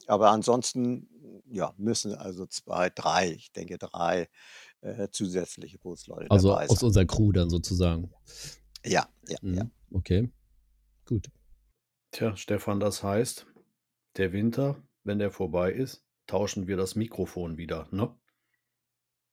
[0.07, 1.07] Aber ansonsten,
[1.49, 4.27] ja, müssen also zwei, drei, ich denke drei
[4.81, 6.87] äh, zusätzliche Bootsleute Also dabei aus sein.
[6.87, 8.11] unserer Crew dann sozusagen.
[8.85, 9.53] Ja, ja, Mhm.
[9.55, 9.69] ja.
[9.91, 10.29] Okay,
[11.05, 11.29] gut.
[12.11, 13.45] Tja, Stefan, das heißt,
[14.17, 18.15] der Winter, wenn der vorbei ist, tauschen wir das Mikrofon wieder, ne?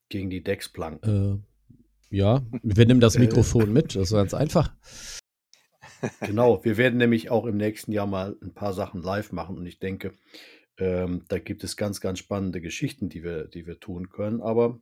[0.09, 1.43] Gegen die Decksplanken.
[2.11, 3.19] Äh, ja, wir nehmen das Äh.
[3.19, 3.95] Mikrofon mit.
[3.95, 4.73] Das ist ganz einfach.
[6.21, 9.65] Genau, wir werden nämlich auch im nächsten Jahr mal ein paar Sachen live machen und
[9.65, 10.13] ich denke,
[10.77, 14.41] ähm, da gibt es ganz, ganz spannende Geschichten, die wir, die wir tun können.
[14.41, 14.79] Aber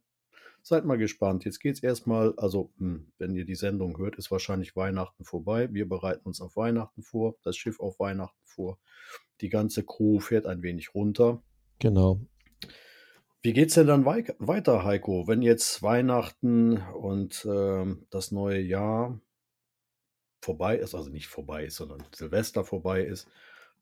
[0.61, 1.45] seid mal gespannt.
[1.45, 5.70] Jetzt geht es erstmal, also hm, wenn ihr die Sendung hört, ist wahrscheinlich Weihnachten vorbei.
[5.72, 8.80] Wir bereiten uns auf Weihnachten vor, das Schiff auf Weihnachten vor.
[9.41, 11.43] Die ganze Crew fährt ein wenig runter.
[11.80, 12.20] Genau.
[13.43, 15.28] Wie geht's denn dann wei weiter, Heiko?
[15.28, 19.20] Wenn jetzt Weihnachten und ähm, das neue Jahr
[20.45, 23.27] vorbei ist, also nicht vorbei ist, sondern Silvester vorbei ist,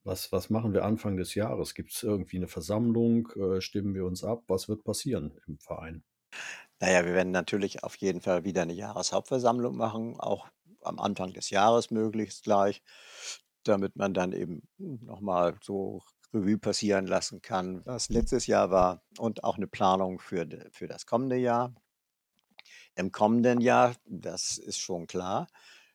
[0.06, 1.76] was, was machen wir Anfang des Jahres?
[1.76, 3.30] Gibt es irgendwie eine Versammlung?
[3.36, 4.44] Äh, stimmen wir uns ab?
[4.48, 6.04] Was wird passieren im Verein?
[6.80, 10.48] Naja, wir werden natürlich auf jeden Fall wieder eine Jahreshauptversammlung machen, auch
[10.82, 12.84] am Anfang des Jahres möglichst gleich,
[13.64, 16.02] damit man dann eben nochmal so
[16.34, 21.06] Revue passieren lassen kann, was letztes Jahr war und auch eine Planung für, für das
[21.06, 21.74] kommende Jahr.
[22.96, 25.48] Im kommenden Jahr, das ist schon klar,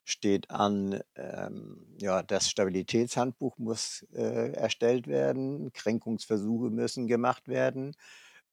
[0.09, 7.95] steht an, ähm, ja, das Stabilitätshandbuch muss äh, erstellt werden, Kränkungsversuche müssen gemacht werden,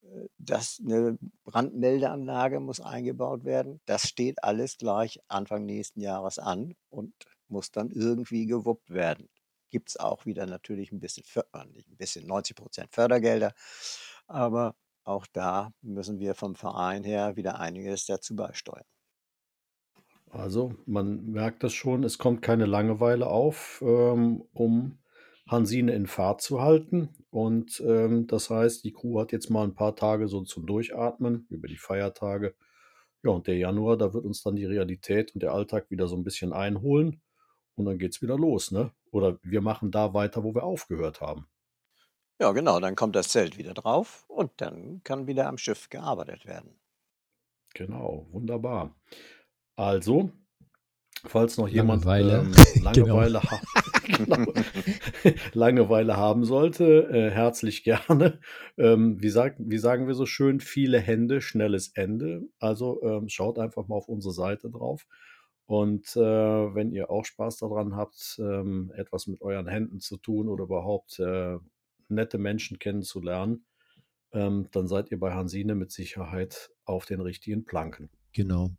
[0.03, 3.79] äh, dass eine Brandmeldeanlage muss eingebaut werden.
[3.85, 7.13] Das steht alles gleich Anfang nächsten Jahres an und
[7.47, 9.29] muss dann irgendwie gewuppt werden.
[9.69, 13.53] Gibt es auch wieder natürlich ein bisschen, äh, ein bisschen 90 Prozent Fördergelder,
[14.27, 14.75] aber
[15.05, 18.85] auch da müssen wir vom Verein her wieder einiges dazu beisteuern.
[20.35, 24.99] Also, man merkt das schon, es kommt keine Langeweile auf, ähm, um
[25.47, 27.09] Hansine in Fahrt zu halten.
[27.29, 31.47] Und ähm, das heißt, die Crew hat jetzt mal ein paar Tage so zum Durchatmen
[31.49, 32.53] über die Feiertage.
[33.23, 36.17] Ja, und der Januar, da wird uns dann die Realität und der Alltag wieder so
[36.17, 37.21] ein bisschen einholen.
[37.75, 38.91] Und dann geht's wieder los, ne?
[39.11, 41.47] Oder wir machen da weiter, wo wir aufgehört haben.
[42.41, 46.45] Ja, genau, dann kommt das Zelt wieder drauf und dann kann wieder am Schiff gearbeitet
[46.45, 46.77] werden.
[47.73, 48.95] Genau, wunderbar.
[49.75, 50.31] Also,
[51.25, 52.39] falls noch jemand Langeweile.
[52.39, 52.51] ähm,
[52.93, 53.17] Genau.
[53.17, 53.61] Langeweile, ha
[54.05, 54.53] genau.
[55.53, 58.39] Langeweile haben sollte, äh, herzlich gerne.
[58.77, 62.43] Ähm, wie, sagt, wie sagen wir so schön, viele Hände, schnelles Ende.
[62.59, 65.05] Also ähm, schaut einfach mal auf unsere Seite drauf.
[65.67, 66.19] Und äh,
[66.75, 71.19] wenn ihr auch Spaß daran habt, ähm, etwas mit euren Händen zu tun oder überhaupt
[71.19, 71.57] äh,
[72.07, 73.65] nette Menschen kennenzulernen,
[74.31, 78.09] ähm, dann seid ihr bei Hansine mit Sicherheit auf den richtigen Planken.
[78.31, 78.71] Genau.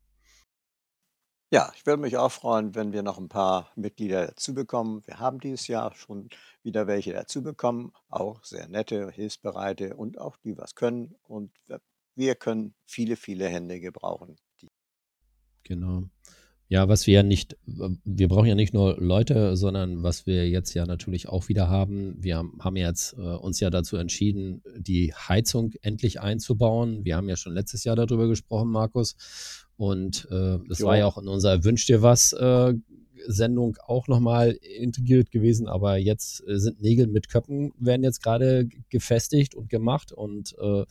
[1.53, 5.03] Ja, ich würde mich auch freuen, wenn wir noch ein paar Mitglieder dazu bekommen.
[5.07, 6.28] Wir haben dieses Jahr schon
[6.62, 11.14] wieder welche dazu bekommen, auch sehr nette, hilfsbereite und auch die was können.
[11.22, 11.80] Und wir-
[12.34, 14.36] können viele, viele Hände gebrauchen.
[15.64, 16.09] Genau.
[16.69, 20.75] Ja, was wir ja nicht, wir brauchen ja nicht nur Leute, sondern was wir jetzt
[20.75, 25.75] ja natürlich auch wieder haben, wir haben jetzt äh, uns ja dazu entschieden, die Heizung
[25.83, 27.05] endlich einzubauen.
[27.05, 29.14] Wir haben ja schon letztes Jahr darüber gesprochen, Markus.
[29.77, 30.87] Und äh, das Ja.
[30.87, 32.75] war ja auch in unserer Wünsch dir was äh,
[33.29, 38.69] Sendung auch nochmal integriert gewesen, aber jetzt äh, sind Nägel mit Köppen, werden jetzt gerade
[38.89, 40.85] gefestigt und gemacht und äh,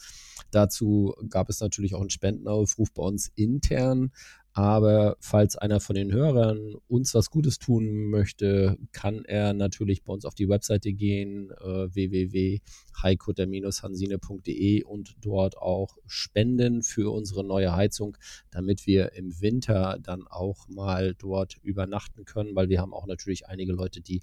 [0.51, 4.11] dazu gab es natürlich auch einen Spendenaufruf bei uns intern.
[4.57, 10.13] Aber falls einer von den Hörern uns was Gutes tun möchte, kann er natürlich bei
[10.13, 18.15] uns auf die Webseite gehen, äh, www.heikutter-hansine.de und dort auch spenden für unsere neue Heizung,
[18.49, 23.47] damit wir im Winter dann auch mal dort übernachten können, weil wir haben auch natürlich
[23.47, 24.21] einige Leute, die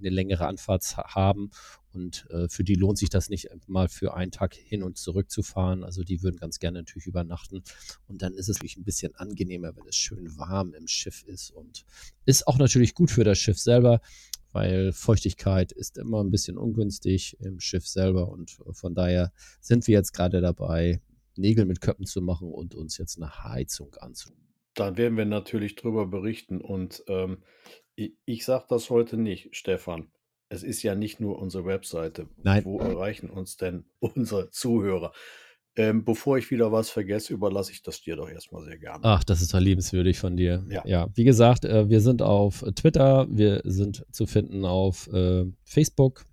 [0.00, 1.50] eine längere Anfahrt haben
[1.92, 5.30] und äh, für die lohnt sich das nicht mal für einen Tag hin und zurück
[5.30, 5.84] zu fahren.
[5.84, 7.62] Also die würden ganz gerne natürlich übernachten
[8.06, 11.50] und dann ist es natürlich ein bisschen angenehmer, wenn es schön warm im Schiff ist
[11.50, 11.84] und
[12.24, 14.00] ist auch natürlich gut für das Schiff selber,
[14.52, 19.94] weil Feuchtigkeit ist immer ein bisschen ungünstig im Schiff selber und von daher sind wir
[19.94, 21.00] jetzt gerade dabei,
[21.36, 24.50] Nägel mit Köppen zu machen und uns jetzt eine Heizung anzuschauen.
[24.74, 26.60] Da werden wir natürlich drüber berichten.
[26.60, 27.42] Und ähm,
[28.00, 30.10] ich, ich sage das heute nicht, Stefan.
[30.48, 32.28] Es ist ja nicht nur unsere Webseite.
[32.42, 32.64] Nein.
[32.64, 35.12] Wo erreichen uns denn unsere Zuhörer?
[35.76, 39.04] Ähm, bevor ich wieder was vergesse, überlasse ich das dir doch erstmal sehr gerne.
[39.04, 40.66] Ach, das ist doch liebenswürdig von dir.
[40.68, 40.82] Ja.
[40.84, 46.24] ja wie gesagt, äh, wir sind auf Twitter, wir sind zu finden auf äh, Facebook,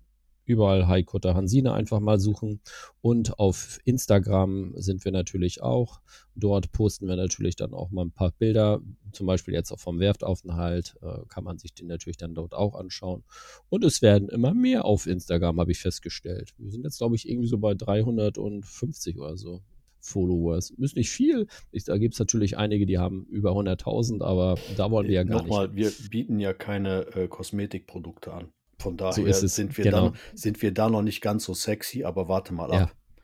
[0.48, 2.60] überall Heikutter Hansine einfach mal suchen
[3.00, 6.00] und auf Instagram sind wir natürlich auch.
[6.34, 8.80] Dort posten wir natürlich dann auch mal ein paar Bilder,
[9.12, 12.74] zum Beispiel jetzt auch vom Werftaufenthalt, äh, kann man sich den natürlich dann dort auch
[12.74, 13.24] anschauen.
[13.68, 16.54] Und es werden immer mehr auf Instagram, habe ich festgestellt.
[16.56, 19.62] Wir sind jetzt, glaube ich, irgendwie so bei 350 oder so.
[20.00, 20.70] Followers.
[20.70, 21.48] Ist nicht viel.
[21.72, 25.24] Ich, da gibt es natürlich einige, die haben über 100.000, aber da wollen wir ja
[25.24, 26.00] gar Nochmal, nicht.
[26.00, 28.48] wir bieten ja keine äh, Kosmetikprodukte an.
[28.80, 30.10] Von daher So ist sind, wir genau.
[30.10, 32.90] da, sind wir da noch nicht ganz so sexy, aber warte mal ab.
[32.90, 33.22] Ja.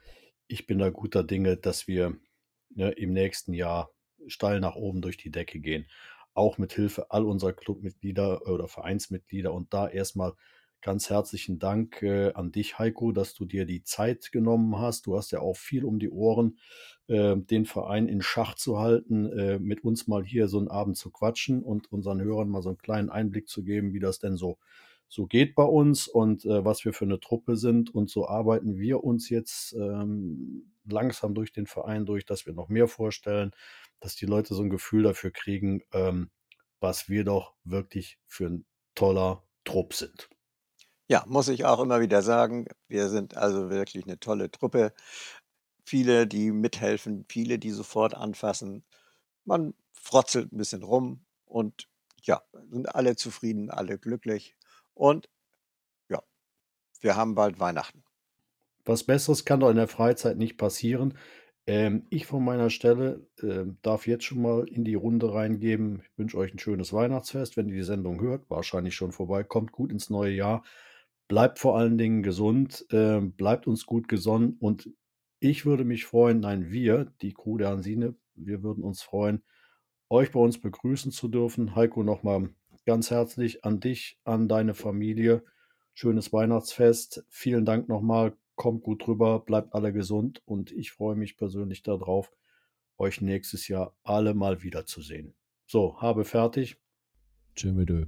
[0.49, 2.17] Ich bin da guter Dinge, dass wir
[2.71, 3.91] ne, im nächsten Jahr
[4.27, 5.87] steil nach oben durch die Decke gehen.
[6.35, 9.53] Auch mit Hilfe all unserer Clubmitglieder oder Vereinsmitglieder.
[9.53, 10.35] Und da erstmal
[10.83, 15.07] ganz herzlichen Dank äh, an dich, Heiko, dass du dir die Zeit genommen hast.
[15.07, 16.59] Du hast ja auch viel um die Ohren,
[17.07, 20.97] äh, den Verein in Schach zu halten, äh, mit uns mal hier so einen Abend
[20.97, 24.37] zu quatschen und unseren Hörern mal so einen kleinen Einblick zu geben, wie das denn
[24.37, 24.59] so
[25.09, 27.95] so geht bei uns und äh, was wir für eine Truppe sind.
[27.95, 32.69] Und so arbeiten wir uns jetzt ähm, langsam durch den Verein durch, dass wir noch
[32.69, 33.53] mehr vorstellen,
[34.01, 36.31] dass die Leute so ein Gefühl dafür kriegen, ähm,
[36.81, 40.29] was wir doch wirklich für ein toller Trupp sind.
[41.09, 44.93] Ja, muss ich auch immer wieder sagen, wir sind also wirklich eine tolle Truppe.
[45.85, 48.85] Viele, die mithelfen, viele, die sofort anfassen.
[49.45, 51.89] Man frotzelt ein bisschen rum und
[52.23, 54.57] ja, sind alle zufrieden, alle glücklich.
[54.95, 55.29] Und
[56.09, 56.23] ja,
[57.01, 58.05] wir haben bald Weihnachten.
[58.85, 61.15] Was Besseres kann doch in der Freizeit nicht passieren.
[61.67, 66.03] Ähm, ich von meiner Stelle ähm, darf jetzt schon mal in die Runde reingeben.
[66.03, 68.49] Ich wünsche euch ein schönes Weihnachtsfest, wenn ihr die Sendung hört.
[68.51, 69.43] Wahrscheinlich schon vorbei.
[69.45, 70.65] Kommt gut ins neue Jahr.
[71.27, 72.87] Bleibt vor allen Dingen gesund.
[72.91, 74.57] ähm, bleibt uns gut gesonnen.
[74.61, 74.91] Und
[75.41, 79.43] ich würde mich freuen, nein, wir, die Crew der Hansine, wir würden uns freuen,
[80.11, 81.75] euch bei uns begrüßen zu dürfen.
[81.75, 82.51] Heiko, nochmal
[82.85, 85.45] ganz herzlich an dich, an deine Familie.
[85.95, 87.25] Schönes Weihnachtsfest.
[87.29, 88.37] Vielen Dank nochmal.
[88.57, 92.31] Kommt gut rüber, bleibt alle gesund und ich freue mich persönlich darauf,
[92.99, 95.35] euch nächstes Jahr alle mal wiederzusehen.
[95.67, 96.77] So, habe fertig.
[97.57, 98.07] Tschö mit Ö.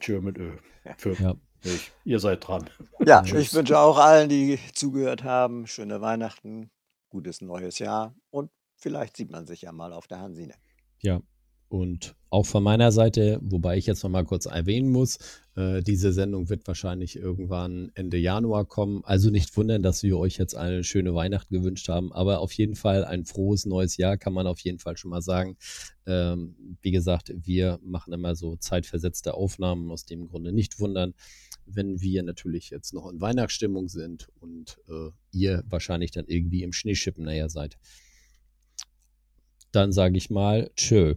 [0.00, 0.56] Tschö mit Ö.
[0.96, 1.34] Für Ja.
[1.64, 1.92] mich.
[2.04, 2.70] Ihr seid dran.
[3.04, 3.48] Ja, Tschüss.
[3.48, 6.70] ich wünsche auch allen, die zugehört haben, schöne Weihnachten,
[7.10, 10.54] gutes neues Jahr und vielleicht sieht man sich ja mal auf der Hansine.
[11.02, 11.20] Ja,
[11.68, 15.18] und auch von meiner Seite, wobei ich jetzt noch mal kurz erwähnen muss,
[15.56, 19.02] äh, diese Sendung wird wahrscheinlich irgendwann Ende Januar kommen.
[19.04, 22.74] Also nicht wundern, dass wir euch jetzt eine schöne Weihnacht gewünscht haben, aber auf jeden
[22.74, 25.56] Fall ein frohes neues Jahr kann man auf jeden Fall schon mal sagen.
[26.06, 31.14] Ähm, wie gesagt, wir machen immer so zeitversetzte Aufnahmen, aus dem Grunde nicht wundern,
[31.64, 36.72] wenn wir natürlich jetzt noch in Weihnachtsstimmung sind und äh, ihr wahrscheinlich dann irgendwie im
[36.72, 37.78] Schneeschippen näher seid.
[39.72, 41.16] Dann sage ich mal, tschö.